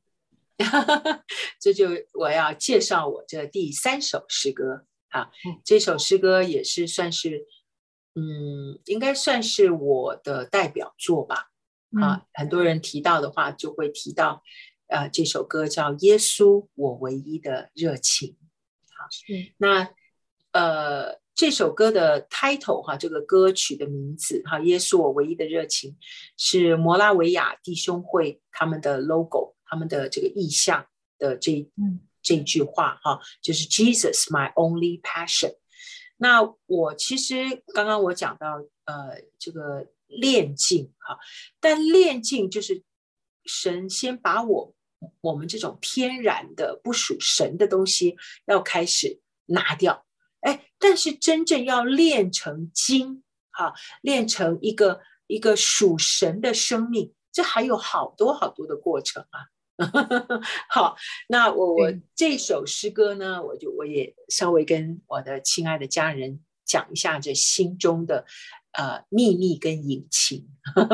[1.59, 4.85] 这就我要介绍我这第三首诗歌。
[5.09, 5.29] 啊，
[5.65, 7.45] 这首诗歌也是算是。
[8.13, 11.49] 嗯，应该算是我的代表作吧。
[12.01, 14.43] 啊，嗯、很多人提到的话，就会提到，
[14.87, 18.31] 呃，这首歌叫《耶稣，我唯一的热情》。
[18.97, 19.89] 好，是那
[20.51, 25.91] 呃，这首歌的 title 哈，这个歌曲的名字哈，《耶稣，我唯一的热情》
[26.35, 30.85] 是摩拉维亚弟兄会他们的 logo，他们的这个意象
[31.17, 35.55] 的这、嗯、这句话哈，就是 Jesus, my only passion。
[36.17, 41.17] 那我其实刚刚我讲到，呃，这个炼境哈。
[41.61, 42.83] 但炼境就是
[43.45, 44.75] 神先把我
[45.21, 50.05] 我们这种天然的不属神的东西要开始拿掉，
[50.41, 59.47] 哎，但是真正要炼成精哈，炼成一个一个属神的生命，这还有好多好多的过程啊。
[60.69, 60.95] 好，
[61.27, 68.25] 那我我这首诗歌呢，我就我也稍微跟我的亲爱的家人讲一下这心中的
[68.73, 70.47] 呃秘密跟隐情。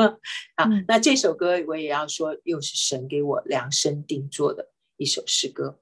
[0.56, 5.80] 啊，那这首歌我也要说，又是神给我量身定做的一首诗歌。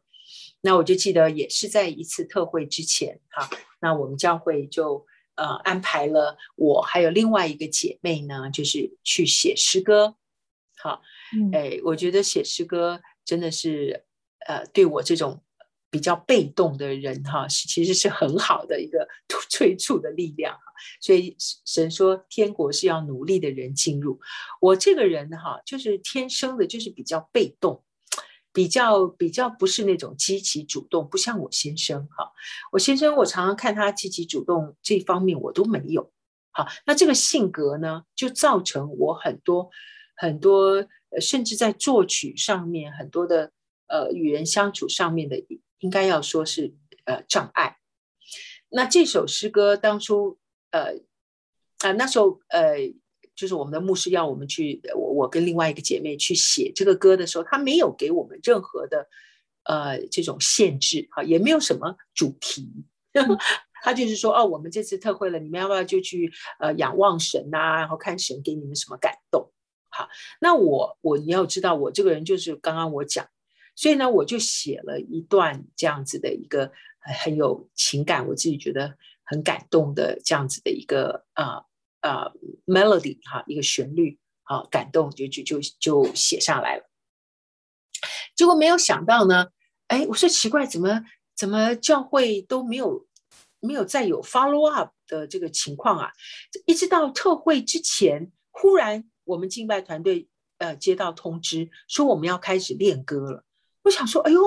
[0.62, 3.48] 那我就记得也是在一次特会之前，哈，
[3.80, 10.16] 那我们教会就呃安排了我还有另外一个姐妹呢，就是去写诗歌。
[10.86, 11.02] 好。
[11.52, 14.04] 哎，我觉得写诗歌真的是，
[14.46, 15.42] 呃，对我这种
[15.90, 19.08] 比较被动的人哈，是其实是很好的一个
[19.50, 20.60] 催促的力量哈。
[21.00, 24.20] 所以神说，天国是要努力的人进入。
[24.60, 27.82] 我这个人哈，就是天生的，就是比较被动，
[28.52, 32.30] 比较比较不是那种积极主动，不像我先生哈。
[32.72, 36.12] 我先生，我常常看他积极主动这方面我都没有。
[36.52, 39.70] 好，那这个性格呢，就造成我很多
[40.16, 40.88] 很多。
[41.18, 43.50] 甚至在作曲上面很多的
[43.86, 45.42] 呃与人相处上面的，
[45.78, 47.78] 应该要说是呃障碍。
[48.68, 50.36] 那这首诗歌当初
[50.72, 51.00] 呃
[51.78, 52.76] 啊、那时候呃
[53.34, 59.08] 就是我们的牧师要我们去我我跟另外一个姐妹去写这个歌的时候，他没有给我们任何的
[59.62, 62.68] 呃这种限制哈，也没有什么主题，
[63.82, 69.50] 他就是说哦，我们这次特会了，你们要不要就去呃仰望神呐、然后看神给你们什么感动。
[69.96, 70.10] 好，
[70.42, 73.26] 那我我你要知道，我这个人就是刚刚我讲，
[73.74, 76.70] 所以呢，我就写了一段这样子的一个
[77.00, 78.94] 很有情感，我自己觉得
[79.24, 81.64] 很感动的这样子的一个啊
[82.00, 82.32] 啊、呃呃、
[82.66, 86.84] melody 哈，一个旋律啊，感动就就就就写下来了。
[88.36, 89.46] 结果没有想到呢，
[89.86, 93.06] 哎，我说奇怪，怎么怎么教会都没有
[93.60, 96.12] 没有再有 follow up 的这个情况啊？
[96.66, 99.10] 一直到特会之前，忽然。
[99.26, 103.44] 我们敬拜团队呃接到通知说我们要开始练歌了，
[103.82, 104.40] 我想说，哎呦，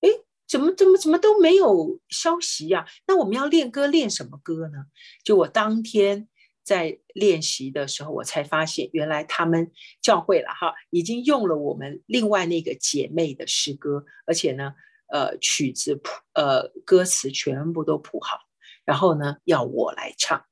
[0.00, 0.08] 哎，
[0.46, 2.86] 怎么怎么怎么都没有消息呀？
[3.06, 4.84] 那我们要练歌练什么歌呢？
[5.24, 6.28] 就我当天
[6.62, 14.74] 在练习的时候，我才发现原来他们教会了哈，已经用了我们另外那个姐妹的诗歌，而且呢，
[15.08, 18.38] 呃，曲子谱呃歌词全部都谱好，
[18.84, 20.44] 然后呢要我来唱。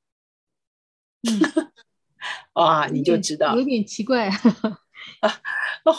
[2.54, 4.34] 哇，你就知道有点奇怪啊！
[5.84, 5.94] 哦，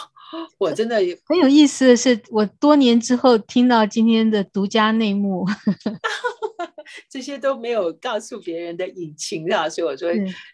[0.57, 5.45] 我真的很有意思的是，我多年之后听到今天的独家内幕，
[7.09, 9.67] 这些都没有告诉别人的隐情啊！
[9.67, 10.09] 所以我说，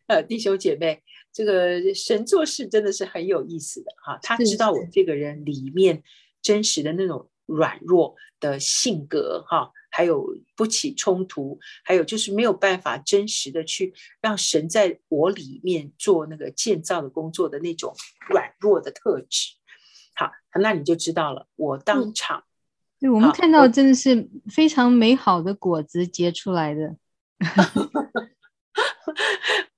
[0.07, 1.01] 呃，弟兄姐妹，
[1.33, 6.01] 这个神做事真的是很有意思的哈，他知道我这个人里面
[6.41, 9.71] 真实的那种软弱的性格哈。
[9.89, 17.93] 还有不起冲突，还有就是没有办法真实的去让神在我里面做那个建造的工作的那种
[18.29, 19.53] 软弱的特质。
[20.15, 21.47] 好，那你就知道了。
[21.55, 22.43] 我当场，
[22.99, 26.95] 对，我们看到真的是非常美好的果子结出来的。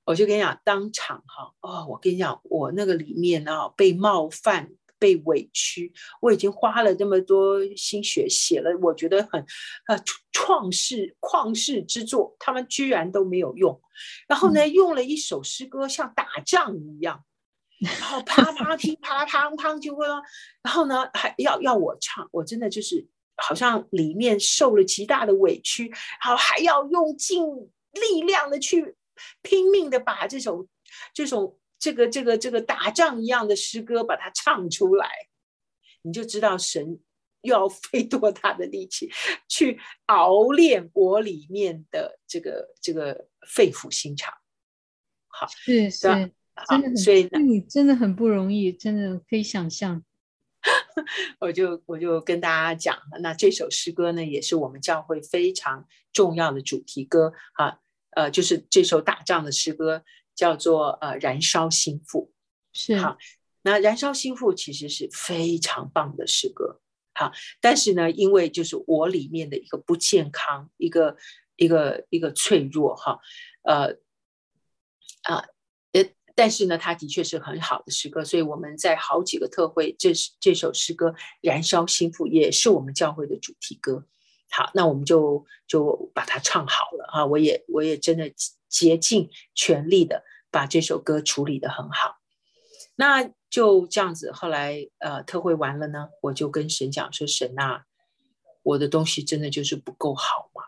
[0.06, 4.72] 我就跟你讲，当场哈哦，我跟你讲，我那个里面啊被冒犯。
[5.00, 5.92] 被委屈，
[6.22, 9.44] 我已经花了这么多心血写了，我觉得很
[9.88, 9.98] 呃
[10.34, 13.82] 创世旷世之作，他们居然都没有用。
[14.28, 17.24] 然后呢，用了一首诗歌，像打仗一样，
[17.80, 20.22] 然后啪啪听，啪啪啪就会了。
[20.62, 25.88] 然后呢，还要要我唱，我真的就是好像里面受了极大的委屈，
[26.24, 27.44] 然后还要用尽
[27.94, 28.96] 力量的去
[29.42, 30.68] 拼命的把这首
[31.14, 31.58] 这首。
[31.80, 35.10] 这个这个这个打仗一样的诗歌，把它唱出来，
[36.02, 37.00] 你就知道神
[37.42, 39.10] 又要费多大的力气
[39.48, 44.34] 去熬炼我里面的这个这个肺腑心肠。
[45.28, 46.34] 好，是是，真
[46.82, 50.04] 的，所以你真的很不容易，真的可以想象。
[51.40, 57.80] 我就我就跟大家讲了，那这首诗歌呢，也是我们教会非常重要的主题歌啊，
[58.12, 60.04] 呃，就是这首打仗的诗歌。
[60.40, 62.32] 叫做呃燃烧心腹，
[62.72, 62.96] 是。
[62.96, 63.18] 好，
[63.64, 66.80] 那燃烧心腹其实是非常棒的诗歌，
[67.14, 71.18] 好，但是呢，因为就是我里面的一个不健康，一个
[71.58, 73.20] 一个一个脆弱哈，
[73.64, 73.98] 呃
[75.24, 75.44] 啊
[75.92, 81.10] 呃，但是呢，它的确是很好的诗歌，所以我们在好几个特会，这这首诗歌
[81.42, 84.06] 《燃烧心腹》也是我们教会的主题歌，
[84.50, 88.32] 好，那我们就就把它唱好了啊，我也我也真的。
[88.72, 92.18] 竭尽全力的把这首歌处理得很好。
[92.96, 97.86] 那就这样子，后来呃特会完了呢，我就跟神讲说：“神啊，
[98.62, 100.64] 我的东西真的就是不够好嘛。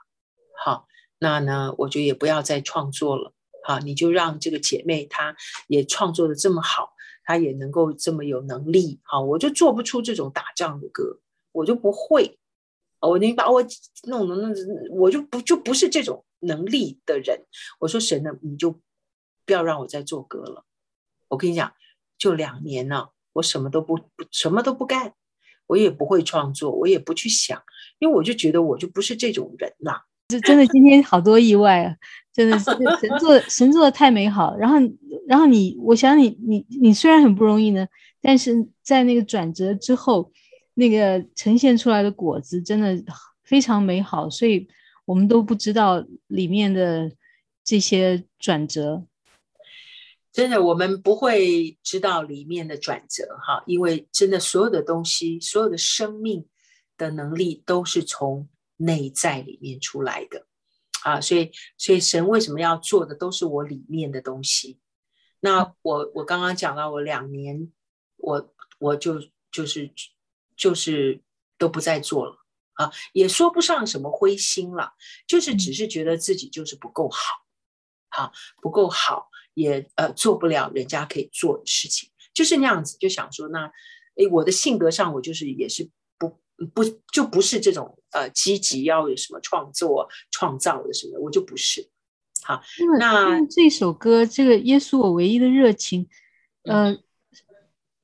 [0.63, 0.87] 好，
[1.19, 3.33] 那呢我就也不要再创作了。
[3.63, 5.35] 好，你就让这个姐妹她
[5.67, 6.93] 也创作的这么好，
[7.25, 9.01] 她也能够这么有能力。
[9.03, 11.19] 好，我就做不出这种打仗的歌，
[11.51, 12.39] 我就不会。
[13.01, 13.61] 我你把我
[14.03, 14.53] 弄弄弄，
[14.91, 17.45] 我就不就不是这种能力的人。
[17.79, 18.79] 我说神呢，你就
[19.45, 20.65] 不要让我再做歌了。
[21.29, 21.71] 我跟你讲。”
[22.21, 25.15] 就两年了，我什么都不不什么都不干，
[25.65, 27.59] 我也不会创作，我也不去想，
[27.97, 30.05] 因为我就觉得我就不是这种人啦。
[30.27, 31.95] 这真的今天好多意外啊！
[32.31, 34.55] 真的是神做神做的太美好。
[34.55, 34.75] 然后
[35.27, 37.87] 然后你，我想你你你虽然很不容易呢，
[38.21, 40.31] 但是在那个转折之后，
[40.75, 42.95] 那个呈现出来的果子真的
[43.43, 44.67] 非常美好，所以
[45.05, 47.11] 我们都不知道里面的
[47.63, 49.07] 这些转折。
[50.33, 56.47] 真的，我们不会知道里面的转折哈，因为真的所有的东西，所有的生命
[56.97, 60.47] 的能力都是从内在里面出来的
[61.03, 64.79] 啊，所以，所以神为什么要做的都是我里面的东西？
[65.41, 67.69] 那我我刚刚讲到，我两年，
[68.15, 69.21] 我我就
[69.51, 69.91] 就是
[70.55, 71.21] 就是
[71.57, 72.37] 都不再做了
[72.75, 74.93] 啊，也说不上什么灰心了，
[75.27, 77.19] 就是只是觉得自己就是不够好，
[78.09, 79.30] 好不够好。
[79.53, 83.71] 也呃做不了人家可以做的事情，就是那样子，就想说那，
[84.15, 86.39] 诶，我的性格上我就是也是不
[86.73, 91.89] 不就不是这种呃积极要有什么创作创造的什么，我就不是。
[92.43, 92.61] 好，
[92.97, 96.07] 那这首歌这个耶稣我唯一的热情，
[96.63, 96.97] 呃，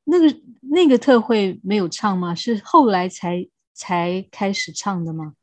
[0.03, 2.35] 那个那个特会没有唱吗？
[2.35, 5.33] 是后来才才开始唱的吗？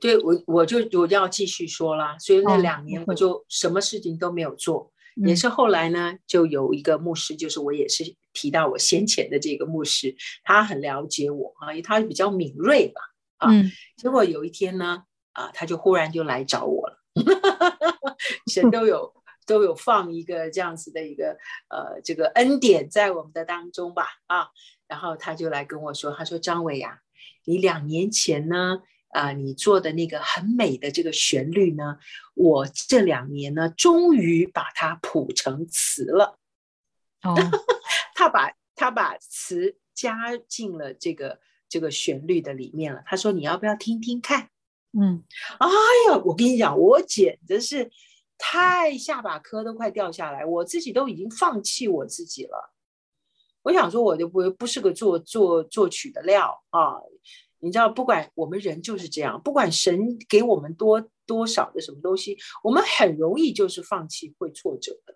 [0.00, 4.89] 对，我我就我就要继续说啦，所以那两年我就什么事情都没有做。
[5.16, 13.00] 也是后来呢，就有一个牧师，就是我也是提到我先前的这个牧师，他很了解我啊，因为他比较敏锐吧，
[13.38, 13.50] 啊，
[13.96, 16.98] 结果有一天呢，啊，他就忽然就来找我了，
[18.52, 19.12] 神都有
[19.46, 21.36] 都有放一个这样子的一个
[21.68, 24.48] 呃这个恩典在我们的当中吧，啊，
[24.88, 27.00] 然后他就来跟我说，他说张伟呀，
[27.44, 28.82] 你两年前呢。
[29.10, 31.98] 啊、呃，你做的那个很美的这个旋律呢，
[32.34, 36.38] 我这两年呢，终于把它谱成词了。
[37.22, 37.34] 哦，
[38.14, 41.38] 他把他把词加进了这个
[41.68, 43.02] 这个旋律的里面了。
[43.04, 44.48] 他说：“你要不要听听看？”
[44.98, 45.22] 嗯，
[45.58, 45.68] 哎
[46.08, 47.90] 呀，我跟你讲，我简直是
[48.38, 52.72] 太下巴颏都快掉下来，我自己都已经放弃我自己了。
[53.62, 56.94] 我想说，我就不不是个作作作曲的料啊。
[57.60, 65.14] 你知道，不管我们人就是这样，不管神给我们多多少的什么东西，我们很容易就是放弃，会挫折的。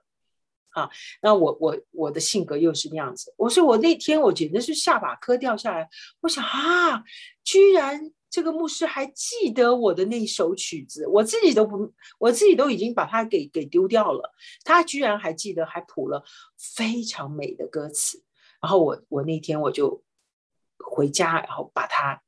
[0.71, 0.91] 啊，
[1.23, 3.33] 那我我我的性格又是那样子。
[3.37, 5.89] 我说我那天我简直是下巴磕掉下来，
[6.21, 7.05] 我想啊，
[7.45, 14.35] 居然这个牧师还记得我的那首曲子，我自己都不，我自己都已经把它给给丢掉了，
[14.65, 16.25] 他居然还记得，还谱了
[16.59, 18.25] 非常美的歌词。
[18.61, 20.03] 然后我我那天我就
[20.85, 22.21] 回家，然后把它。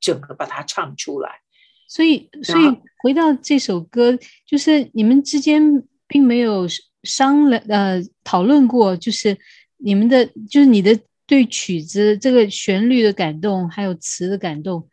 [0.00, 1.40] 整个把它唱出来，
[1.86, 2.64] 所以所以
[3.02, 6.66] 回到这首歌，就是你们之间并没有
[7.02, 9.36] 商量呃讨论过，就是
[9.76, 14.88] 你们的就是你的对曲子这个旋律的感动，还有词的感动，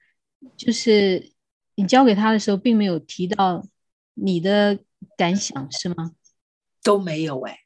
[0.58, 1.32] 就是
[1.76, 3.66] 你交给他的时候，并没有提到
[4.14, 4.78] 你的
[5.18, 6.12] 感想，是吗？
[6.84, 7.60] 都没有哎、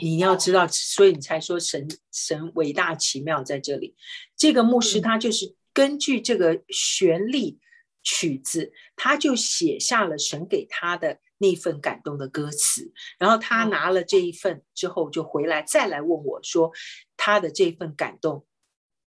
[0.00, 3.96] 你你要知道，所以你才说神神伟大奇妙在这里。
[4.36, 5.54] 这个牧师他就是。
[5.76, 7.58] 根据这个旋律
[8.02, 12.90] 曲子，他就写下了神给他的那份感动的歌词。
[13.18, 16.72] 然后他拿了这一份之后，就回来再来问我说
[17.18, 18.46] ：“他的这份感动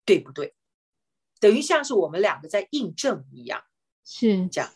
[0.03, 0.53] 对不对？”
[1.39, 3.61] 等于像是我们两个在印证一样，
[4.05, 4.69] 是这样。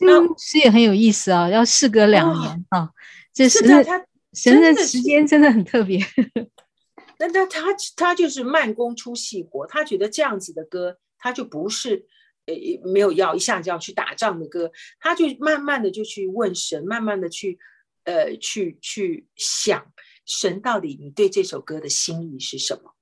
[0.00, 2.90] 那诗也很有意思啊，要事隔两年啊，哦、
[3.32, 6.00] 这是他神的时间真的很特别。
[7.20, 10.98] 那那他他就是慢工出细活，他觉得这样子的歌。
[11.18, 12.06] 他就不是，
[12.46, 12.54] 呃，
[12.90, 17.58] 没有要一下就要去打仗的歌，他就慢慢的就去问神，慢慢的去，
[18.04, 19.92] 呃，去去想
[20.24, 22.94] 神到底你对这首歌的心意是什么？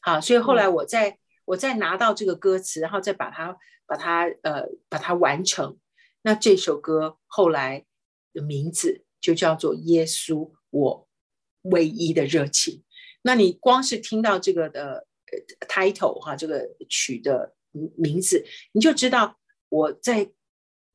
[0.00, 5.78] 好，所以后来我再、嗯、我再拿到这个歌词，然后再把它把它呃把它完成，
[6.22, 7.84] 那这首歌后来
[8.32, 11.08] 的名字就叫做《耶稣我
[11.62, 12.74] 唯一的热情》。
[13.22, 15.06] 那你光是听到这个的
[15.68, 17.55] title 哈，这个曲的。
[17.96, 20.30] 名字，你就知道我在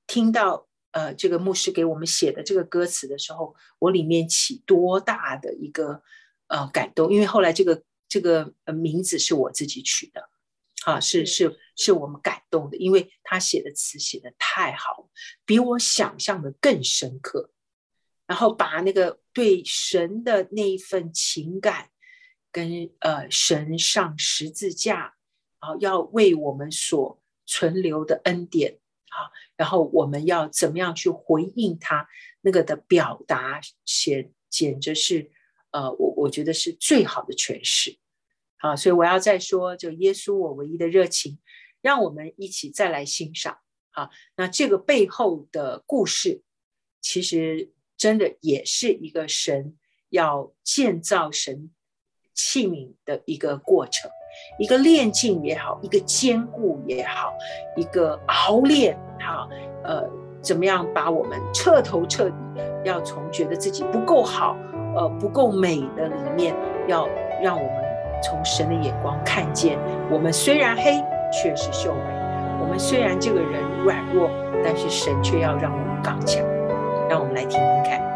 [0.07, 6.01] 听到呃这个牧师给我们写的这个歌词的时候，我里面起多大的一个
[6.47, 10.29] 呃感动，因为后来这个这个名字是我自己取的，
[10.85, 11.59] 啊，是是。
[11.77, 15.09] 是我们感动的，因为他写的词写的太好，
[15.45, 17.49] 比我想象的更深刻，
[18.27, 21.89] 然后把那个对神的那一份情感
[22.51, 25.15] 跟呃神上十字架
[25.61, 32.07] 啊，要为我们所存留的恩典啊，然后我们要怎么样去回应他
[32.41, 35.31] 那个的表达，简简直是
[35.71, 37.97] 呃，我我觉得是最好的诠释。
[38.57, 41.39] 啊，所以我要再说，就耶稣我唯一的热情，
[41.81, 43.57] 让我们一起再来欣赏。
[43.91, 46.43] 啊，那这个背后的故事，
[47.01, 49.77] 其实真的也是一个神
[50.09, 51.71] 要建造神
[52.33, 54.11] 器皿的一个过程。
[54.57, 57.33] 一个炼净也好，一个坚固也好，
[57.75, 59.47] 一个熬炼，哈，
[59.83, 60.03] 呃，
[60.41, 62.35] 怎么样把我们彻头彻底，
[62.83, 64.55] 要从觉得自己不够好，
[64.95, 66.55] 呃，不够美的里面，
[66.87, 67.07] 要
[67.41, 67.83] 让我们
[68.23, 69.77] 从神的眼光看见，
[70.09, 72.01] 我们虽然黑，却是秀美；
[72.61, 74.29] 我们虽然这个人软弱，
[74.63, 76.43] 但是神却要让我们刚强。
[77.09, 78.10] 让我们来听听看。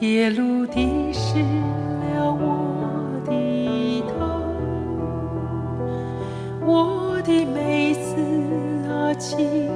[0.00, 1.40] 夜露滴湿
[2.14, 3.32] 了我的
[4.06, 4.14] 头，
[6.64, 8.14] 我的妹子
[8.88, 9.68] 啊，请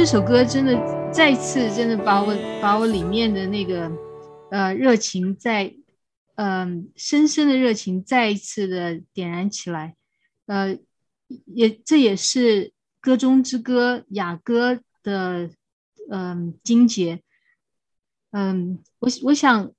[0.00, 3.92] 这首歌真的再次真的把我把我里面的那个
[4.50, 5.74] 呃热情再
[6.36, 9.94] 嗯、深深的热情再一次的点燃起来，
[10.46, 10.74] 呃
[11.44, 15.50] 也这也是歌中之歌雅歌的
[16.10, 17.20] 嗯经节，
[18.30, 19.70] 嗯我我想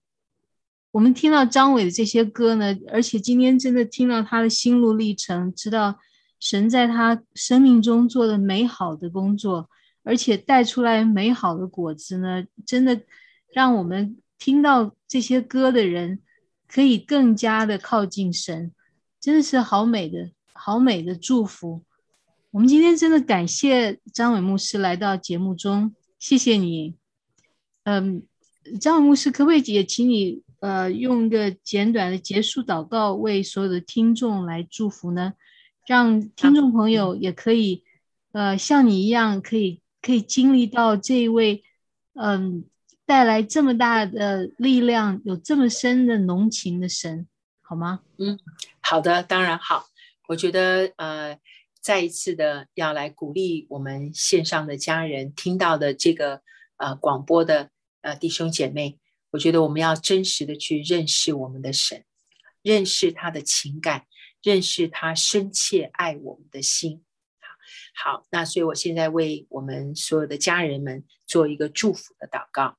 [0.91, 5.97] 我们听到张伟的这些歌呢，而且今天真的听到他的心路历程，知道
[6.39, 9.67] 神在他生命中做的美好的工作。
[10.03, 13.01] 而且带出来美好的果子呢，真的
[13.53, 16.19] 让我们听到这些歌的人
[16.67, 18.71] 可以更加的靠近神，
[19.19, 21.83] 真的是好美的好美的祝福。
[22.49, 26.95] 我们今天真的感谢张伟牧师来到节目中，谢谢你。
[27.83, 28.23] 嗯，
[28.79, 35.33] 张伟牧师，可不可以也请你呃用一个简短的结束祷告为所有的听众来祝福呢？
[35.85, 37.83] 让听众朋友也可以
[38.31, 39.80] 呃像你一样可以。
[40.01, 41.63] 可以经历到这一位，
[42.13, 42.65] 嗯，
[43.05, 47.27] 带来这么大的力量，有这么深的浓情的神，
[47.61, 48.01] 好吗？
[48.17, 48.39] 嗯，
[48.81, 49.87] 好的，当然好。
[50.27, 51.37] 我觉得，呃，
[51.81, 56.41] 再一次的要来鼓励我们线上的家人听到的这个
[56.77, 57.69] 呃广播的
[58.01, 58.97] 呃弟兄姐妹，
[59.31, 62.05] 我觉得我们要真实的去认识我们的神，
[62.61, 64.05] 认识他的情感，
[64.41, 67.03] 认识他深切爱我们的心。
[67.93, 72.77] 好，那所以我现在为我们所有的家人们做一个祝福的祷告。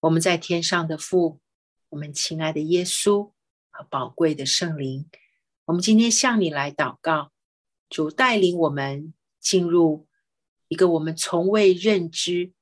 [0.00, 1.40] 我们在天上的父，
[1.88, 3.32] 我们亲爱的耶稣
[3.70, 5.08] 和宝贵的圣灵，
[5.64, 7.32] 我们今天向你来祷告，
[7.88, 10.06] 主带领我们进入
[10.68, 12.52] 一个我们从未认知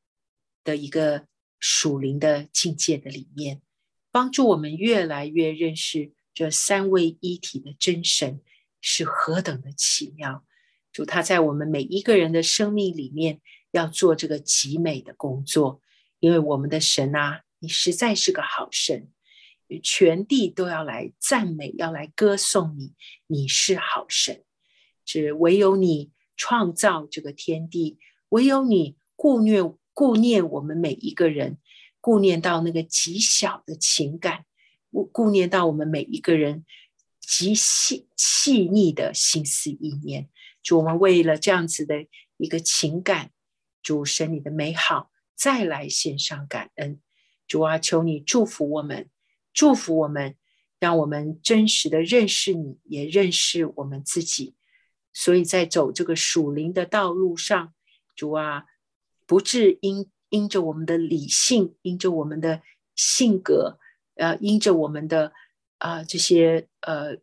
[0.64, 1.26] 的一个
[1.58, 3.62] 属灵的境界的里面，
[4.10, 8.40] 帮助我们越来越认识这三位一体的真神
[8.80, 10.44] 是何等的奇妙。
[10.92, 15.80] 主他在我们每一个人的生命里面要做这个极美的工作。
[16.20, 19.08] 因为我们的神啊，你实在是个好神，
[19.82, 22.94] 全地都要来赞美，要来歌颂你。
[23.26, 24.44] 你是好神，
[25.04, 31.58] 只唯有你创造这个天地，唯有你顾念顾念我们每一个人，
[32.00, 34.44] 顾念到那个极小的情感，
[34.92, 36.64] 顾念到我们每一个人
[37.20, 40.28] 极细细腻的心思意念。
[40.62, 43.30] 主，我们为了这样子的一个情感，
[43.82, 45.10] 主神你的美好。
[45.34, 47.00] 再来献上感恩，
[47.48, 49.10] 主啊，求你祝福我们，
[49.52, 50.36] 祝福我们，
[50.78, 54.54] 让我们真实的认识你，也认识我们自己。
[55.12, 57.74] 所以在走这个属灵的道路上，
[58.14, 58.66] 主啊，
[59.26, 62.62] 不致因因着我们的理性，因着我们的
[62.94, 63.80] 性格，
[64.14, 65.32] 呃，因着我们的
[65.78, 67.18] 啊、这些呃，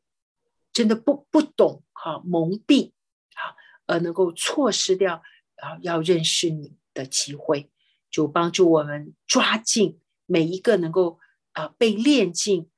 [0.74, 2.92] 真的不不懂哈蒙蔽
[3.36, 5.22] 啊，而能够错失掉
[5.58, 7.72] 啊要认识你的机会。
[8.12, 11.20] 就帮助我们抓紧每一个能够
[11.52, 12.70] 啊、被炼净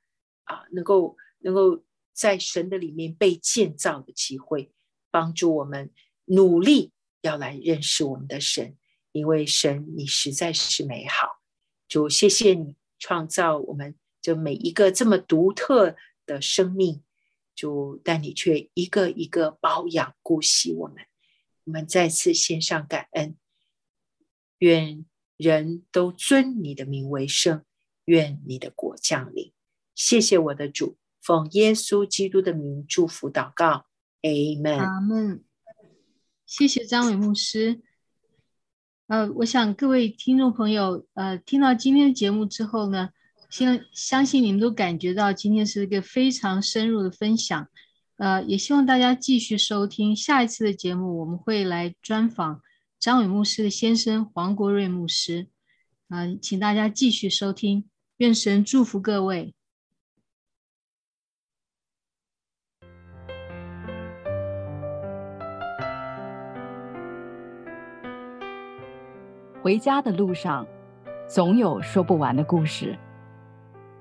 [0.44, 1.82] 啊，能够能够
[2.12, 4.72] 在神的里面被建造的机会，
[5.10, 5.90] 帮助我们
[6.26, 6.92] 努力
[7.22, 8.76] 要来认识我们的神，
[9.12, 11.40] 因为神你实在是美好。
[11.88, 17.02] 主谢谢你创造我们就每一个这么独特的生命，
[17.54, 21.04] 主但你却一个一个保养顾惜我们，
[21.64, 23.36] 我们再次献上感恩，
[24.60, 25.04] 愿。
[25.38, 27.64] 人都尊你的名为圣，
[28.04, 29.52] 愿你的国降临。
[29.92, 33.86] 谢谢我的主，奉耶稣基督的名祝福祷告
[34.20, 34.78] ，Amen。
[34.78, 35.42] 阿门。
[36.46, 37.80] 谢谢张伟牧师。
[39.08, 43.10] 呃，我想各位听众朋友，呃，听到今天的节目之后呢，
[43.52, 47.68] 相相信你们都感觉到今天是一个非常深入的分享。
[48.16, 52.62] 呃，也希望大家继续收听下一次的节目，我们会来专访。
[52.98, 55.48] 张伟牧师的先生黄国瑞牧师，
[56.08, 57.84] 啊、呃，请大家继续收听，
[58.16, 59.54] 愿神祝福各位。
[69.60, 70.66] 回家的路上，
[71.28, 72.98] 总有说不完的故事。